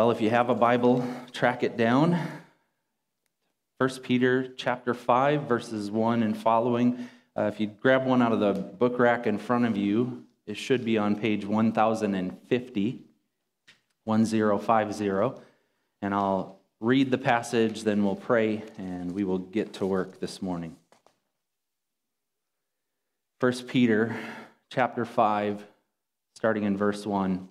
Well, 0.00 0.12
if 0.12 0.22
you 0.22 0.30
have 0.30 0.48
a 0.48 0.54
Bible, 0.54 1.06
track 1.30 1.62
it 1.62 1.76
down. 1.76 2.18
1 3.76 3.90
Peter 4.02 4.48
chapter 4.56 4.94
5, 4.94 5.42
verses 5.42 5.90
1 5.90 6.22
and 6.22 6.34
following. 6.34 7.06
Uh, 7.36 7.50
if 7.52 7.60
you 7.60 7.66
grab 7.66 8.06
one 8.06 8.22
out 8.22 8.32
of 8.32 8.40
the 8.40 8.54
book 8.54 8.98
rack 8.98 9.26
in 9.26 9.36
front 9.36 9.66
of 9.66 9.76
you, 9.76 10.24
it 10.46 10.56
should 10.56 10.86
be 10.86 10.96
on 10.96 11.16
page 11.16 11.44
1050, 11.44 13.02
1050. 14.04 15.42
And 16.00 16.14
I'll 16.14 16.58
read 16.80 17.10
the 17.10 17.18
passage, 17.18 17.82
then 17.82 18.02
we'll 18.02 18.16
pray, 18.16 18.62
and 18.78 19.12
we 19.12 19.24
will 19.24 19.36
get 19.36 19.74
to 19.74 19.86
work 19.86 20.18
this 20.18 20.40
morning. 20.40 20.76
1 23.40 23.52
Peter 23.68 24.16
chapter 24.70 25.04
5, 25.04 25.62
starting 26.36 26.64
in 26.64 26.78
verse 26.78 27.04
1, 27.04 27.50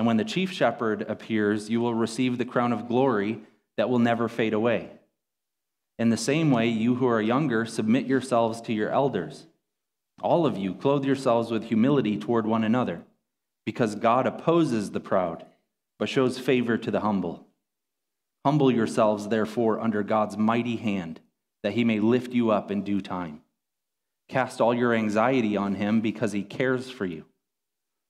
And 0.00 0.06
when 0.06 0.16
the 0.16 0.24
chief 0.24 0.50
shepherd 0.50 1.02
appears, 1.02 1.68
you 1.68 1.82
will 1.82 1.92
receive 1.92 2.38
the 2.38 2.46
crown 2.46 2.72
of 2.72 2.88
glory 2.88 3.42
that 3.76 3.90
will 3.90 3.98
never 3.98 4.30
fade 4.30 4.54
away. 4.54 4.88
In 5.98 6.08
the 6.08 6.16
same 6.16 6.50
way, 6.50 6.68
you 6.68 6.94
who 6.94 7.06
are 7.06 7.20
younger, 7.20 7.66
submit 7.66 8.06
yourselves 8.06 8.62
to 8.62 8.72
your 8.72 8.88
elders. 8.88 9.44
All 10.22 10.46
of 10.46 10.56
you, 10.56 10.72
clothe 10.72 11.04
yourselves 11.04 11.50
with 11.50 11.64
humility 11.64 12.16
toward 12.16 12.46
one 12.46 12.64
another, 12.64 13.02
because 13.66 13.94
God 13.94 14.26
opposes 14.26 14.92
the 14.92 15.00
proud, 15.00 15.44
but 15.98 16.08
shows 16.08 16.38
favor 16.38 16.78
to 16.78 16.90
the 16.90 17.00
humble. 17.00 17.46
Humble 18.42 18.70
yourselves, 18.70 19.28
therefore, 19.28 19.80
under 19.80 20.02
God's 20.02 20.38
mighty 20.38 20.76
hand, 20.76 21.20
that 21.62 21.74
he 21.74 21.84
may 21.84 22.00
lift 22.00 22.32
you 22.32 22.50
up 22.50 22.70
in 22.70 22.84
due 22.84 23.02
time. 23.02 23.42
Cast 24.30 24.62
all 24.62 24.72
your 24.72 24.94
anxiety 24.94 25.58
on 25.58 25.74
him, 25.74 26.00
because 26.00 26.32
he 26.32 26.42
cares 26.42 26.88
for 26.88 27.04
you. 27.04 27.26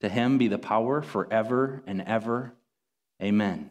To 0.00 0.08
him 0.08 0.38
be 0.38 0.48
the 0.48 0.58
power 0.58 1.02
forever 1.02 1.82
and 1.86 2.02
ever. 2.02 2.52
Amen. 3.22 3.70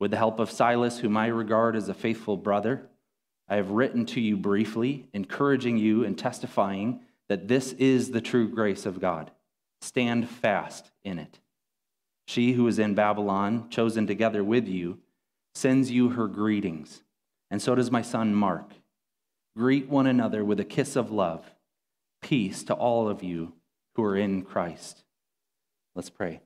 With 0.00 0.10
the 0.10 0.16
help 0.16 0.38
of 0.38 0.50
Silas, 0.50 0.98
whom 0.98 1.16
I 1.16 1.26
regard 1.26 1.76
as 1.76 1.88
a 1.88 1.94
faithful 1.94 2.36
brother, 2.36 2.88
I 3.48 3.56
have 3.56 3.70
written 3.70 4.06
to 4.06 4.20
you 4.20 4.36
briefly, 4.36 5.08
encouraging 5.12 5.76
you 5.76 6.04
and 6.04 6.18
testifying 6.18 7.00
that 7.28 7.48
this 7.48 7.72
is 7.72 8.10
the 8.10 8.20
true 8.20 8.48
grace 8.48 8.86
of 8.86 9.00
God. 9.00 9.30
Stand 9.80 10.28
fast 10.28 10.90
in 11.04 11.18
it. 11.18 11.38
She 12.26 12.52
who 12.54 12.66
is 12.66 12.78
in 12.78 12.94
Babylon, 12.94 13.68
chosen 13.68 14.06
together 14.06 14.42
with 14.42 14.66
you, 14.66 14.98
sends 15.54 15.90
you 15.90 16.10
her 16.10 16.26
greetings, 16.26 17.02
and 17.50 17.60
so 17.60 17.74
does 17.74 17.90
my 17.90 18.02
son 18.02 18.34
Mark. 18.34 18.70
Greet 19.56 19.88
one 19.88 20.06
another 20.06 20.44
with 20.44 20.58
a 20.58 20.64
kiss 20.64 20.96
of 20.96 21.12
love. 21.12 21.44
Peace 22.22 22.64
to 22.64 22.74
all 22.74 23.08
of 23.08 23.22
you 23.22 23.52
who 23.94 24.02
are 24.02 24.16
in 24.16 24.42
Christ. 24.42 25.03
Let's 25.94 26.10
pray. 26.10 26.40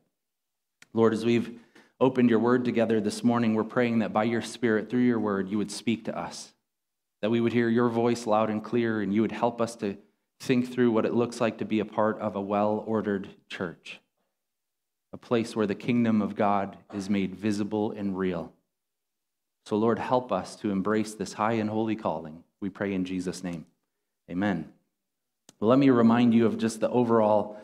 Lord, 0.92 1.12
as 1.12 1.24
we've 1.24 1.58
opened 2.00 2.30
your 2.30 2.38
word 2.38 2.64
together 2.64 3.00
this 3.00 3.24
morning, 3.24 3.54
we're 3.54 3.64
praying 3.64 4.00
that 4.00 4.12
by 4.12 4.24
your 4.24 4.42
Spirit, 4.42 4.90
through 4.90 5.00
your 5.00 5.18
word, 5.18 5.48
you 5.48 5.58
would 5.58 5.70
speak 5.70 6.04
to 6.04 6.16
us 6.16 6.52
that 7.20 7.30
we 7.30 7.40
would 7.40 7.52
hear 7.52 7.68
your 7.68 7.88
voice 7.88 8.26
loud 8.26 8.50
and 8.50 8.62
clear, 8.62 9.00
and 9.00 9.12
you 9.12 9.22
would 9.22 9.32
help 9.32 9.60
us 9.60 9.74
to 9.76 9.96
think 10.40 10.72
through 10.72 10.90
what 10.90 11.04
it 11.04 11.14
looks 11.14 11.40
like 11.40 11.58
to 11.58 11.64
be 11.64 11.80
a 11.80 11.84
part 11.84 12.18
of 12.20 12.36
a 12.36 12.40
well 12.40 12.84
ordered 12.86 13.28
church, 13.48 14.00
a 15.12 15.16
place 15.16 15.56
where 15.56 15.66
the 15.66 15.74
kingdom 15.74 16.22
of 16.22 16.36
God 16.36 16.76
is 16.94 17.10
made 17.10 17.34
visible 17.34 17.90
and 17.92 18.16
real. 18.16 18.52
So, 19.66 19.76
Lord, 19.76 19.98
help 19.98 20.30
us 20.30 20.56
to 20.56 20.70
embrace 20.70 21.14
this 21.14 21.34
high 21.34 21.54
and 21.54 21.68
holy 21.68 21.96
calling. 21.96 22.44
We 22.60 22.70
pray 22.70 22.94
in 22.94 23.04
Jesus' 23.04 23.42
name. 23.42 23.66
Amen. 24.30 24.72
Well, 25.58 25.68
let 25.68 25.78
me 25.78 25.90
remind 25.90 26.34
you 26.34 26.46
of 26.46 26.56
just 26.56 26.80
the 26.80 26.88
overall 26.88 27.58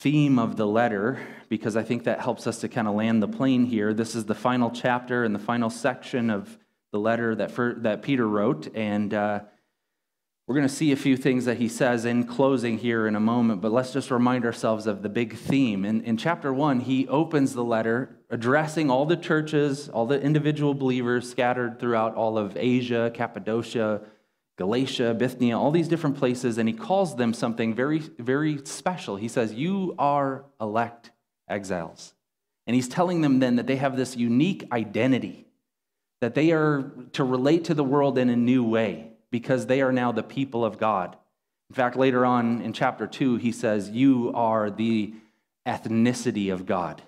theme 0.00 0.38
of 0.38 0.56
the 0.56 0.66
letter 0.66 1.20
because 1.50 1.76
I 1.76 1.82
think 1.82 2.04
that 2.04 2.20
helps 2.20 2.46
us 2.46 2.60
to 2.60 2.68
kind 2.68 2.88
of 2.88 2.94
land 2.94 3.22
the 3.22 3.28
plane 3.28 3.66
here. 3.66 3.92
This 3.92 4.14
is 4.14 4.24
the 4.24 4.34
final 4.34 4.70
chapter 4.70 5.24
and 5.24 5.34
the 5.34 5.40
final 5.40 5.68
section 5.68 6.30
of 6.30 6.58
the 6.90 6.98
letter 6.98 7.34
that, 7.34 7.50
for, 7.50 7.74
that 7.78 8.02
Peter 8.02 8.26
wrote. 8.26 8.74
And 8.74 9.12
uh, 9.12 9.40
we're 10.46 10.54
going 10.54 10.66
to 10.66 10.74
see 10.74 10.92
a 10.92 10.96
few 10.96 11.18
things 11.18 11.44
that 11.44 11.58
he 11.58 11.68
says 11.68 12.06
in 12.06 12.24
closing 12.24 12.78
here 12.78 13.06
in 13.06 13.14
a 13.14 13.20
moment, 13.20 13.60
but 13.60 13.72
let's 13.72 13.92
just 13.92 14.10
remind 14.10 14.46
ourselves 14.46 14.86
of 14.86 15.02
the 15.02 15.10
big 15.10 15.36
theme. 15.36 15.84
In, 15.84 16.00
in 16.02 16.16
chapter 16.16 16.52
one, 16.52 16.80
he 16.80 17.06
opens 17.06 17.52
the 17.52 17.62
letter 17.62 18.16
addressing 18.30 18.90
all 18.90 19.04
the 19.04 19.16
churches, 19.16 19.90
all 19.90 20.06
the 20.06 20.20
individual 20.20 20.72
believers 20.72 21.30
scattered 21.30 21.78
throughout 21.78 22.14
all 22.14 22.38
of 22.38 22.56
Asia, 22.56 23.10
Cappadocia, 23.12 24.00
Galatia, 24.60 25.14
Bithynia, 25.14 25.58
all 25.58 25.70
these 25.70 25.88
different 25.88 26.18
places, 26.18 26.58
and 26.58 26.68
he 26.68 26.74
calls 26.74 27.16
them 27.16 27.32
something 27.32 27.74
very, 27.74 28.00
very 28.18 28.58
special. 28.66 29.16
He 29.16 29.26
says, 29.26 29.54
You 29.54 29.94
are 29.98 30.44
elect 30.60 31.12
exiles. 31.48 32.12
And 32.66 32.74
he's 32.74 32.86
telling 32.86 33.22
them 33.22 33.38
then 33.38 33.56
that 33.56 33.66
they 33.66 33.76
have 33.76 33.96
this 33.96 34.18
unique 34.18 34.68
identity 34.70 35.46
that 36.20 36.34
they 36.34 36.52
are 36.52 36.92
to 37.12 37.24
relate 37.24 37.64
to 37.64 37.74
the 37.74 37.82
world 37.82 38.18
in 38.18 38.28
a 38.28 38.36
new 38.36 38.62
way 38.62 39.12
because 39.30 39.64
they 39.64 39.80
are 39.80 39.92
now 39.92 40.12
the 40.12 40.22
people 40.22 40.62
of 40.62 40.76
God. 40.76 41.16
In 41.70 41.74
fact, 41.74 41.96
later 41.96 42.26
on 42.26 42.60
in 42.60 42.74
chapter 42.74 43.06
2, 43.06 43.36
he 43.36 43.52
says, 43.52 43.88
You 43.88 44.30
are 44.34 44.70
the 44.70 45.14
ethnicity 45.66 46.52
of 46.52 46.66
God. 46.66 47.00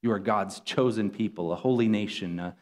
You 0.00 0.12
are 0.12 0.20
God's 0.20 0.60
chosen 0.60 1.10
people, 1.10 1.52
a 1.52 1.56
holy 1.56 1.88
nation, 1.88 2.38
a 2.38 2.54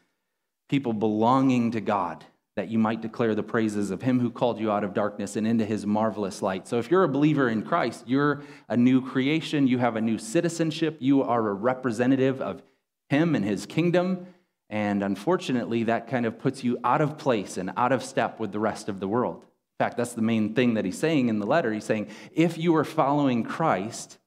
people 0.70 0.94
belonging 0.94 1.72
to 1.72 1.82
God, 1.82 2.24
that 2.58 2.68
you 2.68 2.78
might 2.78 3.00
declare 3.00 3.34
the 3.34 3.42
praises 3.42 3.90
of 3.90 4.02
him 4.02 4.20
who 4.20 4.30
called 4.30 4.60
you 4.60 4.70
out 4.70 4.84
of 4.84 4.92
darkness 4.94 5.36
and 5.36 5.46
into 5.46 5.64
his 5.64 5.86
marvelous 5.86 6.42
light. 6.42 6.68
So, 6.68 6.78
if 6.78 6.90
you're 6.90 7.04
a 7.04 7.08
believer 7.08 7.48
in 7.48 7.62
Christ, 7.62 8.04
you're 8.06 8.42
a 8.68 8.76
new 8.76 9.00
creation, 9.00 9.66
you 9.66 9.78
have 9.78 9.96
a 9.96 10.00
new 10.00 10.18
citizenship, 10.18 10.96
you 11.00 11.22
are 11.22 11.48
a 11.48 11.54
representative 11.54 12.40
of 12.40 12.62
him 13.08 13.34
and 13.34 13.44
his 13.44 13.64
kingdom 13.64 14.26
and 14.70 15.02
unfortunately, 15.02 15.84
that 15.84 16.08
kind 16.08 16.26
of 16.26 16.38
puts 16.38 16.62
you 16.62 16.78
out 16.84 17.00
of 17.00 17.16
place 17.16 17.56
and 17.56 17.72
out 17.76 17.92
of 17.92 18.04
step 18.04 18.38
with 18.38 18.52
the 18.52 18.58
rest 18.58 18.88
of 18.88 19.00
the 19.00 19.08
world. 19.08 19.42
In 19.42 19.84
fact, 19.84 19.96
that's 19.96 20.12
the 20.12 20.22
main 20.22 20.54
thing 20.54 20.74
that 20.74 20.84
he's 20.84 20.98
saying 20.98 21.28
in 21.28 21.38
the 21.38 21.46
letter. 21.46 21.72
He's 21.72 21.84
saying, 21.84 22.08
if 22.32 22.58
you 22.58 22.76
are 22.76 22.84
following 22.84 23.44
Christ, 23.44 24.18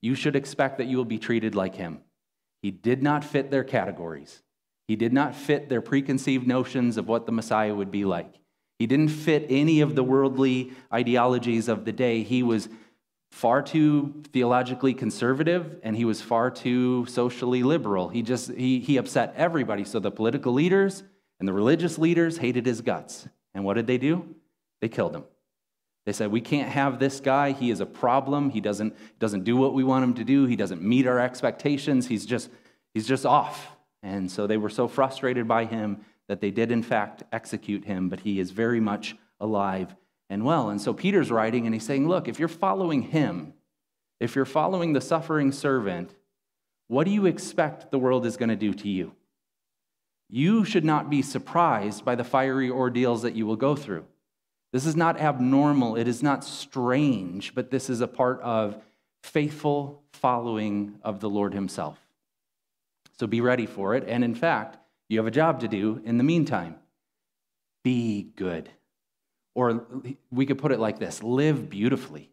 you 0.00 0.14
should 0.14 0.36
expect 0.36 0.78
that 0.78 0.86
you 0.86 0.96
will 0.96 1.04
be 1.04 1.18
treated 1.18 1.54
like 1.54 1.74
him. 1.74 2.00
He 2.62 2.70
did 2.70 3.02
not 3.02 3.24
fit 3.24 3.50
their 3.50 3.64
categories, 3.64 4.42
he 4.88 4.96
did 4.96 5.12
not 5.12 5.34
fit 5.34 5.68
their 5.68 5.82
preconceived 5.82 6.46
notions 6.46 6.96
of 6.96 7.06
what 7.06 7.26
the 7.26 7.32
Messiah 7.32 7.74
would 7.74 7.90
be 7.90 8.06
like. 8.06 8.34
He 8.78 8.86
didn't 8.86 9.08
fit 9.08 9.46
any 9.50 9.82
of 9.82 9.94
the 9.94 10.02
worldly 10.02 10.72
ideologies 10.92 11.68
of 11.68 11.84
the 11.84 11.92
day. 11.92 12.22
He 12.22 12.42
was 12.42 12.68
far 13.30 13.60
too 13.60 14.22
theologically 14.32 14.94
conservative 14.94 15.78
and 15.82 15.94
he 15.94 16.06
was 16.06 16.22
far 16.22 16.50
too 16.50 17.04
socially 17.06 17.62
liberal. 17.62 18.08
He 18.08 18.22
just 18.22 18.50
he, 18.50 18.80
he 18.80 18.96
upset 18.96 19.34
everybody. 19.36 19.84
So 19.84 20.00
the 20.00 20.10
political 20.10 20.54
leaders 20.54 21.02
and 21.38 21.46
the 21.46 21.52
religious 21.52 21.98
leaders 21.98 22.38
hated 22.38 22.64
his 22.64 22.80
guts. 22.80 23.28
And 23.54 23.64
what 23.64 23.74
did 23.74 23.86
they 23.86 23.98
do? 23.98 24.34
They 24.80 24.88
killed 24.88 25.14
him. 25.14 25.24
They 26.06 26.12
said, 26.12 26.32
We 26.32 26.40
can't 26.40 26.70
have 26.70 26.98
this 26.98 27.20
guy. 27.20 27.52
He 27.52 27.70
is 27.70 27.80
a 27.80 27.86
problem. 27.86 28.48
He 28.48 28.62
doesn't, 28.62 28.96
doesn't 29.18 29.44
do 29.44 29.56
what 29.56 29.74
we 29.74 29.84
want 29.84 30.04
him 30.04 30.14
to 30.14 30.24
do. 30.24 30.46
He 30.46 30.56
doesn't 30.56 30.80
meet 30.80 31.06
our 31.06 31.18
expectations. 31.18 32.06
He's 32.06 32.24
just, 32.24 32.48
he's 32.94 33.06
just 33.06 33.26
off. 33.26 33.76
And 34.02 34.30
so 34.30 34.46
they 34.46 34.56
were 34.56 34.70
so 34.70 34.88
frustrated 34.88 35.48
by 35.48 35.64
him 35.64 36.04
that 36.28 36.40
they 36.40 36.50
did, 36.50 36.70
in 36.70 36.82
fact, 36.82 37.22
execute 37.32 37.84
him, 37.84 38.08
but 38.08 38.20
he 38.20 38.38
is 38.38 38.50
very 38.50 38.80
much 38.80 39.16
alive 39.40 39.94
and 40.30 40.44
well. 40.44 40.70
And 40.70 40.80
so 40.80 40.92
Peter's 40.92 41.30
writing 41.30 41.66
and 41.66 41.74
he's 41.74 41.86
saying, 41.86 42.06
Look, 42.06 42.28
if 42.28 42.38
you're 42.38 42.48
following 42.48 43.02
him, 43.02 43.54
if 44.20 44.36
you're 44.36 44.44
following 44.44 44.92
the 44.92 45.00
suffering 45.00 45.52
servant, 45.52 46.14
what 46.88 47.04
do 47.04 47.10
you 47.10 47.26
expect 47.26 47.90
the 47.90 47.98
world 47.98 48.26
is 48.26 48.36
going 48.36 48.48
to 48.48 48.56
do 48.56 48.72
to 48.74 48.88
you? 48.88 49.12
you 50.28 50.64
should 50.64 50.84
not 50.84 51.08
be 51.08 51.22
surprised 51.22 52.04
by 52.04 52.14
the 52.14 52.24
fiery 52.24 52.70
ordeals 52.70 53.22
that 53.22 53.34
you 53.34 53.46
will 53.46 53.56
go 53.56 53.74
through. 53.74 54.04
This 54.72 54.84
is 54.84 54.96
not 54.96 55.18
abnormal, 55.18 55.96
it 55.96 56.06
is 56.06 56.22
not 56.22 56.44
strange, 56.44 57.54
but 57.54 57.70
this 57.70 57.88
is 57.88 58.02
a 58.02 58.08
part 58.08 58.40
of 58.42 58.76
faithful 59.22 60.02
following 60.12 60.98
of 61.02 61.20
the 61.20 61.30
Lord 61.30 61.54
Himself. 61.54 61.98
So 63.18 63.26
be 63.26 63.40
ready 63.40 63.66
for 63.66 63.94
it. 63.94 64.04
And 64.06 64.22
in 64.22 64.34
fact, 64.34 64.78
you 65.08 65.18
have 65.18 65.26
a 65.26 65.32
job 65.32 65.60
to 65.60 65.68
do 65.68 66.00
in 66.04 66.18
the 66.18 66.24
meantime. 66.24 66.76
Be 67.82 68.30
good. 68.36 68.70
Or 69.54 69.86
we 70.30 70.46
could 70.46 70.58
put 70.58 70.72
it 70.72 70.78
like 70.78 70.98
this 70.98 71.22
live 71.22 71.68
beautifully. 71.68 72.30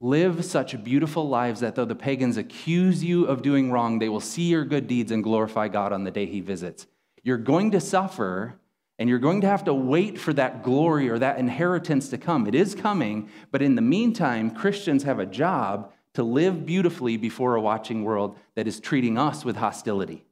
Live 0.00 0.44
such 0.44 0.82
beautiful 0.82 1.28
lives 1.28 1.60
that 1.60 1.74
though 1.74 1.84
the 1.84 1.94
pagans 1.94 2.38
accuse 2.38 3.04
you 3.04 3.26
of 3.26 3.42
doing 3.42 3.70
wrong, 3.70 3.98
they 3.98 4.08
will 4.08 4.20
see 4.20 4.44
your 4.44 4.64
good 4.64 4.86
deeds 4.86 5.12
and 5.12 5.22
glorify 5.22 5.68
God 5.68 5.92
on 5.92 6.04
the 6.04 6.10
day 6.10 6.26
He 6.26 6.40
visits. 6.40 6.86
You're 7.22 7.36
going 7.36 7.70
to 7.72 7.80
suffer 7.80 8.58
and 8.98 9.08
you're 9.08 9.18
going 9.18 9.42
to 9.42 9.46
have 9.46 9.64
to 9.64 9.74
wait 9.74 10.18
for 10.18 10.32
that 10.32 10.62
glory 10.62 11.08
or 11.08 11.18
that 11.18 11.38
inheritance 11.38 12.08
to 12.08 12.18
come. 12.18 12.46
It 12.46 12.54
is 12.54 12.74
coming, 12.74 13.30
but 13.50 13.62
in 13.62 13.74
the 13.74 13.82
meantime, 13.82 14.50
Christians 14.50 15.04
have 15.04 15.18
a 15.18 15.26
job 15.26 15.92
to 16.14 16.22
live 16.22 16.66
beautifully 16.66 17.16
before 17.16 17.54
a 17.54 17.60
watching 17.60 18.04
world 18.04 18.36
that 18.56 18.66
is 18.66 18.80
treating 18.80 19.16
us 19.18 19.44
with 19.44 19.56
hostility. 19.56 20.24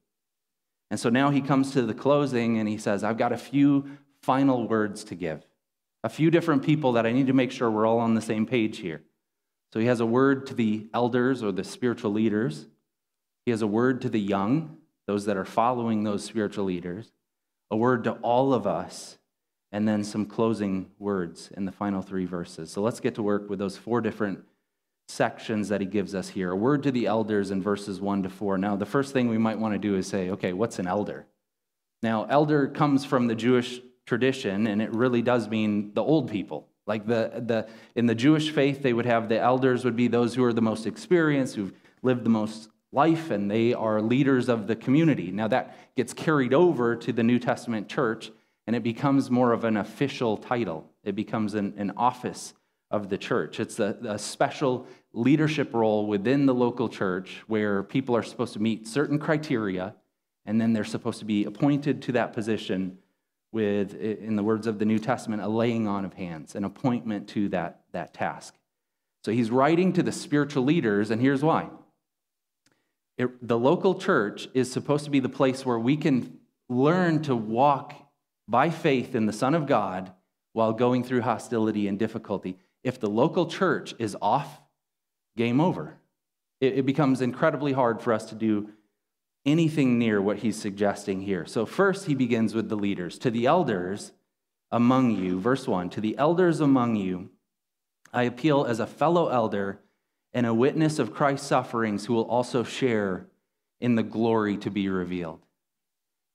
And 0.91 0.99
so 0.99 1.09
now 1.09 1.31
he 1.31 1.41
comes 1.41 1.73
to 1.73 1.83
the 1.83 1.95
closing 1.95 2.59
and 2.59 2.69
he 2.69 2.79
says, 2.79 3.05
I've 3.05 3.19
got 3.19 3.33
a 3.33 3.39
few 3.39 3.99
final 4.23 4.67
words 4.67 5.05
to 5.05 5.15
give, 5.15 5.47
a 6.03 6.09
few 6.09 6.31
different 6.31 6.63
people 6.63 6.93
that 6.93 7.07
I 7.07 7.13
need 7.13 7.27
to 7.29 7.33
make 7.33 7.53
sure 7.53 7.71
we're 7.71 7.87
all 7.87 8.01
on 8.01 8.15
the 8.15 8.23
same 8.23 8.47
page 8.47 8.79
here. 8.79 9.03
So 9.73 9.81
he 9.81 9.87
has 9.87 10.01
a 10.01 10.07
word 10.07 10.47
to 10.47 10.55
the 10.55 10.87
elders 10.95 11.43
or 11.43 11.53
the 11.53 11.65
spiritual 11.65 12.13
leaders, 12.13 12.67
he 13.45 13.51
has 13.51 13.63
a 13.63 13.67
word 13.67 14.03
to 14.03 14.09
the 14.09 14.21
young, 14.21 14.79
those 15.07 15.25
that 15.27 15.37
are 15.37 15.45
following 15.45 16.05
those 16.05 16.25
spiritual 16.25 16.67
leaders, 16.67 17.13
a 17.71 17.77
word 17.77 18.05
to 18.05 18.13
all 18.15 18.53
of 18.53 18.67
us, 18.67 19.19
and 19.73 19.87
then 19.87 20.05
some 20.05 20.27
closing 20.27 20.91
words 20.99 21.51
in 21.57 21.65
the 21.65 21.73
final 21.73 22.03
three 22.03 22.25
verses. 22.25 22.71
So 22.71 22.83
let's 22.83 23.01
get 23.01 23.15
to 23.17 23.23
work 23.23 23.49
with 23.49 23.59
those 23.59 23.77
four 23.77 24.01
different 24.01 24.41
sections 25.09 25.69
that 25.71 25.81
he 25.81 25.87
gives 25.87 26.15
us 26.15 26.29
here. 26.29 26.53
A 26.53 26.57
word 26.57 26.83
to 26.83 26.93
the 26.93 27.07
elders 27.07 27.51
in 27.51 27.63
verses 27.63 28.01
1 28.01 28.25
to 28.25 28.29
4. 28.29 28.59
Now, 28.59 28.77
the 28.77 28.87
first 28.87 29.13
thing 29.13 29.29
we 29.29 29.39
might 29.39 29.59
want 29.59 29.75
to 29.75 29.79
do 29.79 29.97
is 29.97 30.07
say, 30.07 30.31
okay, 30.31 30.53
what's 30.53 30.79
an 30.79 30.87
elder? 30.87 31.27
Now, 32.03 32.25
elder 32.25 32.69
comes 32.69 33.05
from 33.05 33.27
the 33.27 33.35
Jewish 33.35 33.81
tradition, 34.07 34.67
and 34.67 34.81
it 34.81 34.93
really 34.95 35.23
does 35.23 35.49
mean 35.49 35.93
the 35.95 36.03
old 36.03 36.31
people. 36.31 36.69
Like 36.87 37.07
the, 37.07 37.43
the, 37.45 37.69
in 37.97 38.07
the 38.07 38.15
Jewish 38.15 38.51
faith, 38.51 38.83
they 38.83 38.93
would 38.93 39.07
have 39.07 39.29
the 39.29 39.39
elders 39.39 39.85
would 39.85 39.97
be 39.97 40.09
those 40.09 40.35
who 40.35 40.45
are 40.45 40.53
the 40.53 40.63
most 40.63 40.87
experienced, 40.87 41.57
who've 41.57 41.73
lived 42.03 42.25
the 42.25 42.31
most 42.31 42.69
life, 42.93 43.31
and 43.31 43.51
they 43.51 43.75
are 43.75 44.01
leaders 44.01 44.49
of 44.49 44.67
the 44.67 44.77
community. 44.77 45.31
Now, 45.31 45.49
that 45.49 45.77
gets 45.97 46.13
carried 46.13 46.55
over 46.55 46.97
to 46.97 47.13
the 47.13 47.23
New 47.23 47.39
Testament 47.39 47.89
church, 47.89 48.31
and 48.67 48.77
it 48.77 48.83
becomes 48.83 49.31
more 49.31 49.53
of 49.53 49.65
an 49.65 49.77
official 49.77 50.37
title. 50.37 50.91
It 51.03 51.15
becomes 51.15 51.55
an, 51.55 51.75
an 51.77 51.93
office 51.97 52.55
of 52.91 53.09
the 53.09 53.19
church. 53.19 53.61
It's 53.61 53.79
a, 53.79 53.97
a, 54.09 54.19
special 54.19 54.87
leadership 55.13 55.75
role 55.75 56.07
within 56.07 56.47
the 56.47 56.55
local 56.55 56.89
church 56.89 57.43
where 57.47 57.83
people 57.83 58.17
are 58.17 58.23
supposed 58.23 58.55
to 58.55 58.61
meet 58.61 58.87
certain 58.87 59.19
criteria 59.19 59.95
and 60.47 60.61
then 60.61 60.73
they're 60.73 60.85
supposed 60.85 61.19
to 61.19 61.27
be 61.27 61.45
appointed 61.45 62.01
to 62.03 62.13
that 62.13 62.33
position 62.33 62.99
with, 63.53 63.95
in 63.95 64.37
the 64.37 64.43
words 64.43 64.67
of 64.67 64.79
the 64.79 64.85
New 64.85 64.99
Testament, 64.99 65.43
a 65.43 65.49
laying 65.49 65.87
on 65.87 66.05
of 66.05 66.15
hands, 66.15 66.55
an 66.55 66.65
appointment 66.65 67.29
to 67.29 67.49
that, 67.51 67.81
that 67.93 68.15
task. 68.15 68.55
So 69.25 69.33
he's 69.33 69.51
writing 69.51 69.93
to 69.95 70.03
the 70.03 70.13
spiritual 70.13 70.65
leaders, 70.65 71.11
and 71.11 71.21
here's 71.21 71.43
why. 71.43 71.69
It, 73.19 73.47
the 73.47 73.59
local 73.59 73.97
church 73.97 74.49
is 74.55 74.73
supposed 74.73 75.05
to 75.05 75.11
be 75.11 75.21
the 75.21 75.29
place 75.29 75.67
where 75.67 75.79
we 75.79 75.97
can 75.97 76.39
learn 76.69 77.23
to 77.23 77.37
walk 77.37 77.95
by 78.47 78.71
faith 78.71 79.15
in 79.15 79.27
the 79.27 79.33
Son 79.33 79.55
of 79.55 79.67
God 79.67 80.13
while 80.53 80.73
going 80.73 81.05
through 81.05 81.23
hostility 81.23 81.89
and 81.89 81.99
difficulty 81.99 82.57
if 82.85 83.01
the 83.01 83.09
local 83.09 83.47
church 83.47 83.95
is 83.99 84.17
off, 84.21 84.61
game 85.37 85.61
over. 85.61 85.99
It, 86.61 86.79
it 86.79 86.87
becomes 86.87 87.21
incredibly 87.21 87.73
hard 87.73 88.03
for 88.03 88.13
us 88.13 88.27
to 88.27 88.35
do 88.35 88.71
anything 89.47 89.99
near 89.99 90.21
what 90.21 90.39
he's 90.39 90.61
suggesting 90.61 91.23
here. 91.23 91.47
So, 91.47 91.65
first, 91.67 92.07
he 92.07 92.15
begins 92.15 92.55
with 92.55 92.69
the 92.69 92.77
leaders. 92.77 93.19
To 93.21 93.31
the 93.31 93.47
elders 93.47 94.13
among 94.71 95.17
you, 95.17 95.41
verse 95.41 95.67
1 95.67 95.91
To 95.91 96.01
the 96.01 96.17
elders 96.19 96.61
among 96.61 96.97
you, 96.97 97.31
I 98.13 98.25
appeal 98.25 98.65
as 98.65 98.81
a 98.81 98.87
fellow 98.87 99.29
elder 99.29 99.81
and 100.33 100.47
a 100.47 100.55
witness 100.55 100.99
of 100.99 101.15
Christ's 101.15 101.47
sufferings 101.47 102.07
who 102.07 102.15
will 102.15 102.29
also 102.29 102.63
share 102.63 103.27
in 103.81 103.95
the 103.95 104.03
glory 104.03 104.57
to 104.59 104.71
be 104.71 104.89
revealed. 104.89 105.41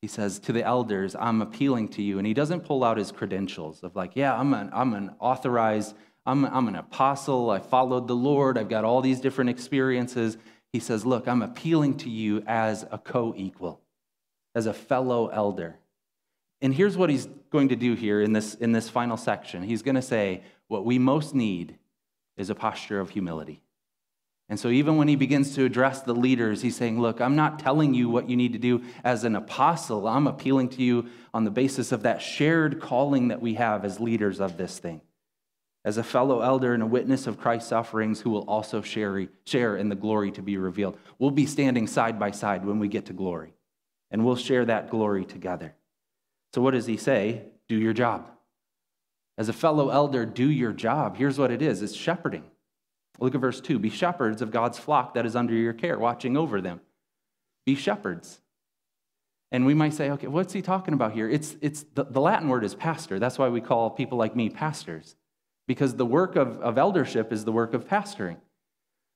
He 0.01 0.07
says, 0.07 0.39
To 0.39 0.53
the 0.53 0.63
elders, 0.63 1.15
I'm 1.17 1.41
appealing 1.41 1.89
to 1.89 2.01
you. 2.01 2.17
And 2.17 2.27
he 2.27 2.33
doesn't 2.33 2.65
pull 2.65 2.83
out 2.83 2.97
his 2.97 3.11
credentials 3.11 3.83
of, 3.83 3.95
like, 3.95 4.15
yeah, 4.15 4.37
I'm 4.37 4.53
an, 4.53 4.69
I'm 4.73 4.93
an 4.93 5.15
authorized 5.19 5.95
I'm, 6.25 6.45
I'm 6.45 6.67
an 6.67 6.75
apostle. 6.75 7.49
I 7.49 7.59
followed 7.59 8.07
the 8.07 8.15
Lord. 8.15 8.57
I've 8.57 8.69
got 8.69 8.85
all 8.85 9.01
these 9.01 9.19
different 9.19 9.49
experiences. 9.49 10.37
He 10.71 10.79
says, 10.79 11.05
Look, 11.05 11.27
I'm 11.27 11.41
appealing 11.41 11.97
to 11.97 12.09
you 12.09 12.43
as 12.47 12.85
a 12.91 12.97
co 12.97 13.33
equal, 13.35 13.81
as 14.55 14.65
a 14.65 14.73
fellow 14.73 15.27
elder. 15.27 15.77
And 16.61 16.73
here's 16.73 16.95
what 16.95 17.09
he's 17.09 17.27
going 17.49 17.69
to 17.69 17.75
do 17.75 17.93
here 17.93 18.21
in 18.21 18.31
this, 18.31 18.55
in 18.55 18.71
this 18.71 18.89
final 18.89 19.17
section. 19.17 19.63
He's 19.63 19.81
going 19.81 19.95
to 19.95 20.01
say, 20.01 20.43
What 20.69 20.85
we 20.85 20.97
most 20.97 21.35
need 21.35 21.77
is 22.37 22.49
a 22.49 22.55
posture 22.55 23.01
of 23.01 23.09
humility. 23.09 23.61
And 24.47 24.59
so, 24.59 24.69
even 24.69 24.95
when 24.95 25.09
he 25.09 25.17
begins 25.17 25.55
to 25.55 25.65
address 25.65 26.03
the 26.03 26.15
leaders, 26.15 26.61
he's 26.61 26.77
saying, 26.77 27.01
Look, 27.01 27.19
I'm 27.19 27.35
not 27.35 27.59
telling 27.59 27.93
you 27.93 28.09
what 28.09 28.29
you 28.29 28.37
need 28.37 28.53
to 28.53 28.59
do 28.59 28.81
as 29.03 29.25
an 29.25 29.35
apostle. 29.35 30.07
I'm 30.07 30.27
appealing 30.27 30.69
to 30.69 30.83
you 30.83 31.07
on 31.33 31.43
the 31.43 31.51
basis 31.51 31.91
of 31.91 32.03
that 32.03 32.21
shared 32.21 32.79
calling 32.79 33.27
that 33.27 33.41
we 33.41 33.55
have 33.55 33.83
as 33.83 33.99
leaders 33.99 34.39
of 34.39 34.55
this 34.55 34.79
thing 34.79 35.01
as 35.85 35.97
a 35.97 36.03
fellow 36.03 36.41
elder 36.41 36.73
and 36.73 36.81
a 36.81 36.87
witness 36.87 37.27
of 37.27 37.37
Christ's 37.37 37.69
sufferings 37.69 38.21
who 38.21 38.29
will 38.29 38.47
also 38.47 38.81
share, 38.81 39.27
share 39.45 39.75
in 39.75 39.89
the 39.89 39.95
glory 39.95 40.31
to 40.31 40.41
be 40.41 40.57
revealed. 40.57 40.97
We'll 41.19 41.31
be 41.31 41.45
standing 41.45 41.87
side 41.87 42.17
by 42.17 42.31
side 42.31 42.65
when 42.65 42.79
we 42.79 42.87
get 42.87 43.07
to 43.07 43.13
glory, 43.13 43.53
and 44.09 44.25
we'll 44.25 44.37
share 44.37 44.65
that 44.65 44.89
glory 44.89 45.25
together. 45.25 45.75
So, 46.53 46.61
what 46.61 46.71
does 46.71 46.85
he 46.85 46.97
say? 46.97 47.43
Do 47.67 47.75
your 47.75 47.93
job. 47.93 48.29
As 49.37 49.49
a 49.49 49.53
fellow 49.53 49.89
elder, 49.89 50.25
do 50.25 50.49
your 50.49 50.73
job. 50.73 51.17
Here's 51.17 51.39
what 51.39 51.51
it 51.51 51.61
is 51.61 51.81
it's 51.81 51.95
shepherding. 51.95 52.43
Look 53.19 53.35
at 53.35 53.41
verse 53.41 53.59
2 53.59 53.79
Be 53.79 53.89
shepherds 53.89 54.41
of 54.41 54.51
God's 54.51 54.79
flock 54.79 55.15
that 55.15 55.25
is 55.25 55.35
under 55.35 55.53
your 55.53 55.73
care, 55.73 55.99
watching 55.99 56.37
over 56.37 56.61
them. 56.61 56.79
Be 57.65 57.75
shepherds. 57.75 58.39
And 59.51 59.67
we 59.67 59.75
might 59.75 59.93
say, 59.93 60.09
okay, 60.11 60.25
what's 60.25 60.51
he 60.51 60.63
talking 60.63 60.95
about 60.95 61.11
here? 61.11 61.29
It's, 61.29 61.55
it's 61.61 61.85
the, 61.93 62.05
the 62.05 62.19
Latin 62.19 62.49
word 62.49 62.63
is 62.63 62.73
pastor. 62.73 63.19
That's 63.19 63.37
why 63.37 63.49
we 63.49 63.61
call 63.61 63.91
people 63.91 64.17
like 64.17 64.35
me 64.35 64.49
pastors 64.49 65.15
because 65.67 65.95
the 65.95 66.05
work 66.05 66.35
of, 66.35 66.59
of 66.61 66.77
eldership 66.77 67.31
is 67.31 67.45
the 67.45 67.51
work 67.51 67.73
of 67.73 67.87
pastoring. 67.87 68.37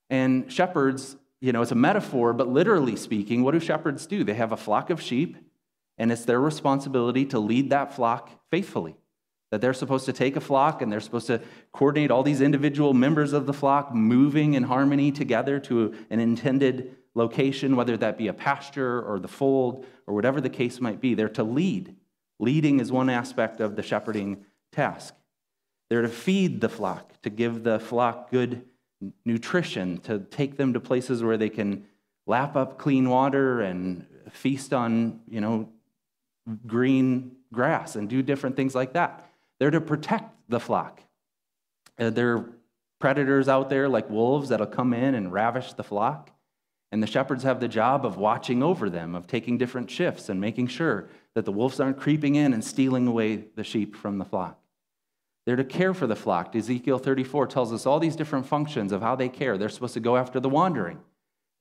And 0.10 0.52
shepherds, 0.52 1.18
you 1.42 1.52
know, 1.52 1.62
it's 1.62 1.72
a 1.72 1.76
metaphor, 1.76 2.34
but 2.34 2.48
literally 2.48 2.96
speaking, 2.96 3.44
what 3.44 3.52
do 3.52 3.60
shepherds 3.60 4.08
do? 4.08 4.24
They 4.24 4.34
have 4.34 4.52
a 4.52 4.58
flock 4.58 4.90
of 4.90 5.02
sheep, 5.02 5.38
and 5.98 6.12
it's 6.12 6.26
their 6.26 6.40
responsibility 6.40 7.26
to 7.26 7.40
lead 7.40 7.70
that 7.72 7.94
flock 7.94 8.30
faithfully. 8.50 8.96
That 9.52 9.62
they're 9.62 9.74
supposed 9.74 10.06
to 10.06 10.14
take 10.14 10.36
a 10.36 10.42
flock 10.42 10.82
and 10.82 10.92
they're 10.92 11.00
supposed 11.00 11.28
to 11.28 11.42
coordinate 11.72 12.12
all 12.12 12.22
these 12.22 12.42
individual 12.42 12.94
members 12.94 13.32
of 13.32 13.46
the 13.46 13.54
flock 13.54 13.96
moving 13.96 14.56
in 14.56 14.64
harmony 14.64 15.10
together 15.12 15.58
to 15.62 15.96
an 16.10 16.20
intended 16.20 16.98
location, 17.16 17.78
whether 17.78 17.96
that 17.96 18.18
be 18.18 18.28
a 18.28 18.34
pasture 18.34 19.02
or 19.02 19.20
the 19.20 19.28
fold 19.28 19.86
or 20.06 20.14
whatever 20.14 20.42
the 20.42 20.50
case 20.50 20.82
might 20.82 21.00
be. 21.00 21.14
They're 21.14 21.30
to 21.30 21.44
lead. 21.44 21.96
Leading 22.40 22.82
is 22.82 22.92
one 22.92 23.10
aspect 23.10 23.62
of 23.62 23.78
the 23.78 23.84
shepherding 23.84 24.44
task. 24.74 25.16
They're 25.90 26.02
to 26.02 26.10
feed 26.10 26.62
the 26.62 26.70
flock, 26.70 27.22
to 27.22 27.30
give 27.30 27.64
the 27.64 27.80
flock 27.80 28.32
good 28.32 28.66
nutrition, 29.26 30.00
to 30.00 30.20
take 30.20 30.58
them 30.58 30.74
to 30.74 30.80
places 30.80 31.24
where 31.24 31.38
they 31.38 31.50
can 31.50 31.86
lap 32.26 32.56
up 32.56 32.78
clean 32.78 33.10
water 33.10 33.62
and 33.62 34.06
feast 34.32 34.74
on, 34.74 35.22
you 35.30 35.40
know, 35.40 35.70
green 36.66 37.32
grass 37.54 37.96
and 37.96 38.10
do 38.10 38.22
different 38.22 38.56
things 38.56 38.76
like 38.76 38.94
that. 38.94 39.30
They're 39.60 39.72
to 39.72 39.82
protect 39.82 40.34
the 40.50 40.60
flock. 40.60 41.02
Uh, 41.98 42.10
there 42.10 42.38
are 42.38 42.50
predators 43.00 43.48
out 43.48 43.70
there 43.70 43.88
like 43.88 44.10
wolves 44.10 44.50
that'll 44.50 44.68
come 44.68 44.94
in 44.94 45.16
and 45.16 45.32
ravish 45.32 45.74
the 45.74 45.84
flock. 45.84 46.32
And 46.92 47.04
the 47.04 47.08
shepherds 47.08 47.44
have 47.44 47.60
the 47.60 47.68
job 47.68 48.06
of 48.06 48.18
watching 48.18 48.64
over 48.64 48.90
them, 48.90 49.14
of 49.14 49.28
taking 49.28 49.58
different 49.58 49.92
shifts 49.92 50.30
and 50.30 50.40
making 50.40 50.68
sure 50.68 51.10
that 51.36 51.44
the 51.44 51.52
wolves 51.52 51.80
aren't 51.80 52.00
creeping 52.00 52.36
in 52.36 52.54
and 52.54 52.64
stealing 52.64 53.08
away 53.08 53.46
the 53.56 53.64
sheep 53.64 53.96
from 53.96 54.18
the 54.18 54.26
flock. 54.26 54.58
They're 55.48 55.56
to 55.56 55.64
care 55.64 55.94
for 55.94 56.08
the 56.08 56.16
flock. 56.16 56.58
Ezekiel 56.58 57.00
34 57.00 57.48
tells 57.48 57.72
us 57.72 57.86
all 57.86 58.02
these 58.02 58.18
different 58.18 58.46
functions 58.46 58.92
of 58.92 59.02
how 59.02 59.16
they 59.16 59.30
care. 59.30 59.58
They're 59.58 59.70
supposed 59.70 59.94
to 59.94 60.02
go 60.02 60.18
after 60.18 60.42
the 60.42 60.50
wandering. 60.50 61.00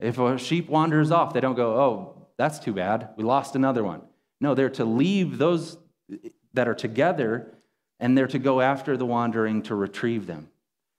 If 0.00 0.18
a 0.18 0.36
sheep 0.38 0.68
wanders 0.68 1.12
off, 1.12 1.32
they 1.32 1.40
don't 1.40 1.54
go, 1.54 1.80
oh, 1.80 2.26
that's 2.36 2.58
too 2.58 2.72
bad. 2.72 3.10
We 3.16 3.22
lost 3.22 3.54
another 3.54 3.84
one. 3.84 4.02
No, 4.40 4.56
they're 4.56 4.70
to 4.70 4.84
leave 4.84 5.38
those 5.38 5.78
that 6.52 6.66
are 6.66 6.74
together 6.74 7.54
and 8.00 8.18
they're 8.18 8.26
to 8.26 8.40
go 8.40 8.60
after 8.60 8.96
the 8.96 9.06
wandering 9.06 9.62
to 9.62 9.76
retrieve 9.76 10.26
them. 10.26 10.48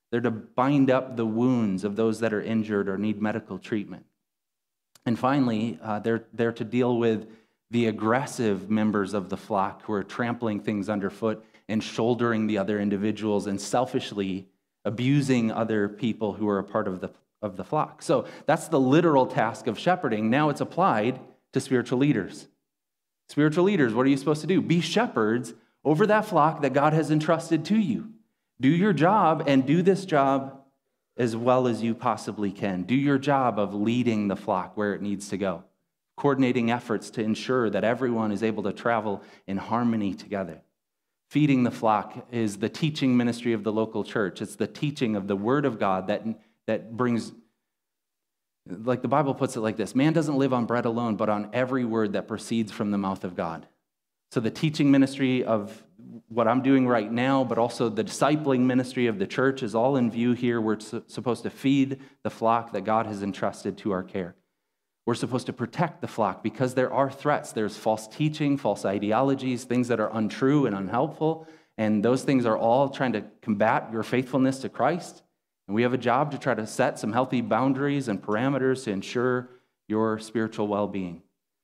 They're 0.09 0.21
to 0.21 0.31
bind 0.31 0.89
up 0.89 1.17
the 1.17 1.25
wounds 1.25 1.83
of 1.83 1.97
those 1.97 2.21
that 2.21 2.33
are 2.33 2.41
injured 2.41 2.87
or 2.87 2.97
need 2.97 3.21
medical 3.21 3.59
treatment. 3.59 4.05
And 5.05 5.19
finally, 5.19 5.77
uh, 5.83 5.99
they're, 5.99 6.23
they're 6.31 6.53
to 6.53 6.63
deal 6.63 6.97
with 6.97 7.27
the 7.69 7.87
aggressive 7.87 8.69
members 8.69 9.13
of 9.13 9.27
the 9.27 9.35
flock 9.35 9.81
who 9.81 9.91
are 9.91 10.03
trampling 10.03 10.61
things 10.61 10.87
underfoot 10.87 11.43
and 11.69 11.83
shouldering 11.83 12.47
the 12.47 12.57
other 12.57 12.79
individuals 12.79 13.47
and 13.47 13.59
selfishly 13.59 14.47
abusing 14.85 15.51
other 15.51 15.89
people 15.89 16.33
who 16.33 16.47
are 16.47 16.59
a 16.59 16.63
part 16.63 16.87
of 16.87 17.01
the, 17.01 17.09
of 17.41 17.57
the 17.57 17.63
flock. 17.63 18.01
So 18.01 18.25
that's 18.45 18.69
the 18.69 18.79
literal 18.79 19.25
task 19.25 19.67
of 19.67 19.77
shepherding. 19.77 20.29
Now 20.29 20.49
it's 20.49 20.61
applied 20.61 21.19
to 21.53 21.59
spiritual 21.59 21.99
leaders. 21.99 22.47
Spiritual 23.29 23.65
leaders, 23.65 23.93
what 23.93 24.05
are 24.05 24.09
you 24.09 24.17
supposed 24.17 24.41
to 24.41 24.47
do? 24.47 24.61
Be 24.61 24.79
shepherds 24.79 25.53
over 25.83 26.07
that 26.07 26.25
flock 26.25 26.61
that 26.61 26.73
God 26.73 26.93
has 26.93 27.11
entrusted 27.11 27.65
to 27.65 27.77
you. 27.77 28.11
Do 28.59 28.69
your 28.69 28.93
job 28.93 29.43
and 29.45 29.65
do 29.65 29.81
this 29.81 30.05
job 30.05 30.61
as 31.17 31.35
well 31.35 31.67
as 31.67 31.83
you 31.83 31.93
possibly 31.93 32.51
can. 32.51 32.83
Do 32.83 32.95
your 32.95 33.17
job 33.17 33.59
of 33.59 33.73
leading 33.73 34.27
the 34.27 34.35
flock 34.35 34.77
where 34.77 34.93
it 34.93 35.01
needs 35.01 35.29
to 35.29 35.37
go, 35.37 35.63
coordinating 36.15 36.71
efforts 36.71 37.09
to 37.11 37.21
ensure 37.21 37.69
that 37.69 37.83
everyone 37.83 38.31
is 38.31 38.43
able 38.43 38.63
to 38.63 38.71
travel 38.71 39.21
in 39.47 39.57
harmony 39.57 40.13
together. 40.13 40.61
Feeding 41.29 41.63
the 41.63 41.71
flock 41.71 42.27
is 42.31 42.57
the 42.57 42.69
teaching 42.69 43.17
ministry 43.17 43.53
of 43.53 43.63
the 43.63 43.71
local 43.71 44.03
church. 44.03 44.41
It's 44.41 44.55
the 44.55 44.67
teaching 44.67 45.15
of 45.15 45.27
the 45.27 45.35
Word 45.35 45.65
of 45.65 45.77
God 45.77 46.07
that, 46.07 46.25
that 46.67 46.95
brings, 46.95 47.33
like 48.65 49.01
the 49.01 49.09
Bible 49.09 49.33
puts 49.33 49.57
it 49.57 49.59
like 49.59 49.75
this 49.75 49.93
man 49.93 50.13
doesn't 50.13 50.37
live 50.37 50.53
on 50.53 50.65
bread 50.65 50.85
alone, 50.85 51.17
but 51.17 51.27
on 51.27 51.49
every 51.51 51.83
word 51.83 52.13
that 52.13 52.27
proceeds 52.27 52.71
from 52.71 52.91
the 52.91 52.97
mouth 52.97 53.25
of 53.25 53.35
God. 53.35 53.67
So 54.31 54.39
the 54.39 54.51
teaching 54.51 54.89
ministry 54.89 55.43
of 55.43 55.83
what 56.29 56.47
I'm 56.47 56.61
doing 56.61 56.87
right 56.87 57.11
now, 57.11 57.43
but 57.43 57.57
also 57.57 57.89
the 57.89 58.03
discipling 58.03 58.61
ministry 58.61 59.07
of 59.07 59.19
the 59.19 59.27
church 59.27 59.63
is 59.63 59.75
all 59.75 59.97
in 59.97 60.11
view 60.11 60.33
here. 60.33 60.61
We're 60.61 60.79
supposed 60.79 61.43
to 61.43 61.49
feed 61.49 61.99
the 62.23 62.29
flock 62.29 62.73
that 62.73 62.81
God 62.81 63.05
has 63.05 63.23
entrusted 63.23 63.77
to 63.79 63.91
our 63.91 64.03
care. 64.03 64.35
We're 65.07 65.15
supposed 65.15 65.45
to 65.45 65.53
protect 65.53 66.01
the 66.01 66.07
flock 66.09 66.43
because 66.43 66.73
there 66.73 66.91
are 66.91 67.09
threats. 67.09 67.53
There's 67.53 67.77
false 67.77 68.09
teaching, 68.09 68.57
false 68.57 68.83
ideologies, 68.83 69.63
things 69.63 69.87
that 69.87 70.01
are 70.01 70.09
untrue 70.11 70.65
and 70.65 70.75
unhelpful. 70.75 71.47
And 71.77 72.03
those 72.03 72.23
things 72.23 72.45
are 72.45 72.57
all 72.57 72.89
trying 72.89 73.13
to 73.13 73.23
combat 73.41 73.87
your 73.93 74.03
faithfulness 74.03 74.59
to 74.59 74.69
Christ. 74.69 75.23
And 75.65 75.75
we 75.75 75.83
have 75.83 75.93
a 75.93 75.97
job 75.97 76.31
to 76.31 76.37
try 76.37 76.55
to 76.55 76.67
set 76.67 76.99
some 76.99 77.13
healthy 77.13 77.39
boundaries 77.39 78.09
and 78.09 78.21
parameters 78.21 78.83
to 78.83 78.91
ensure 78.91 79.47
your 79.87 80.19
spiritual 80.19 80.67
well 80.67 80.89
being. 80.89 81.21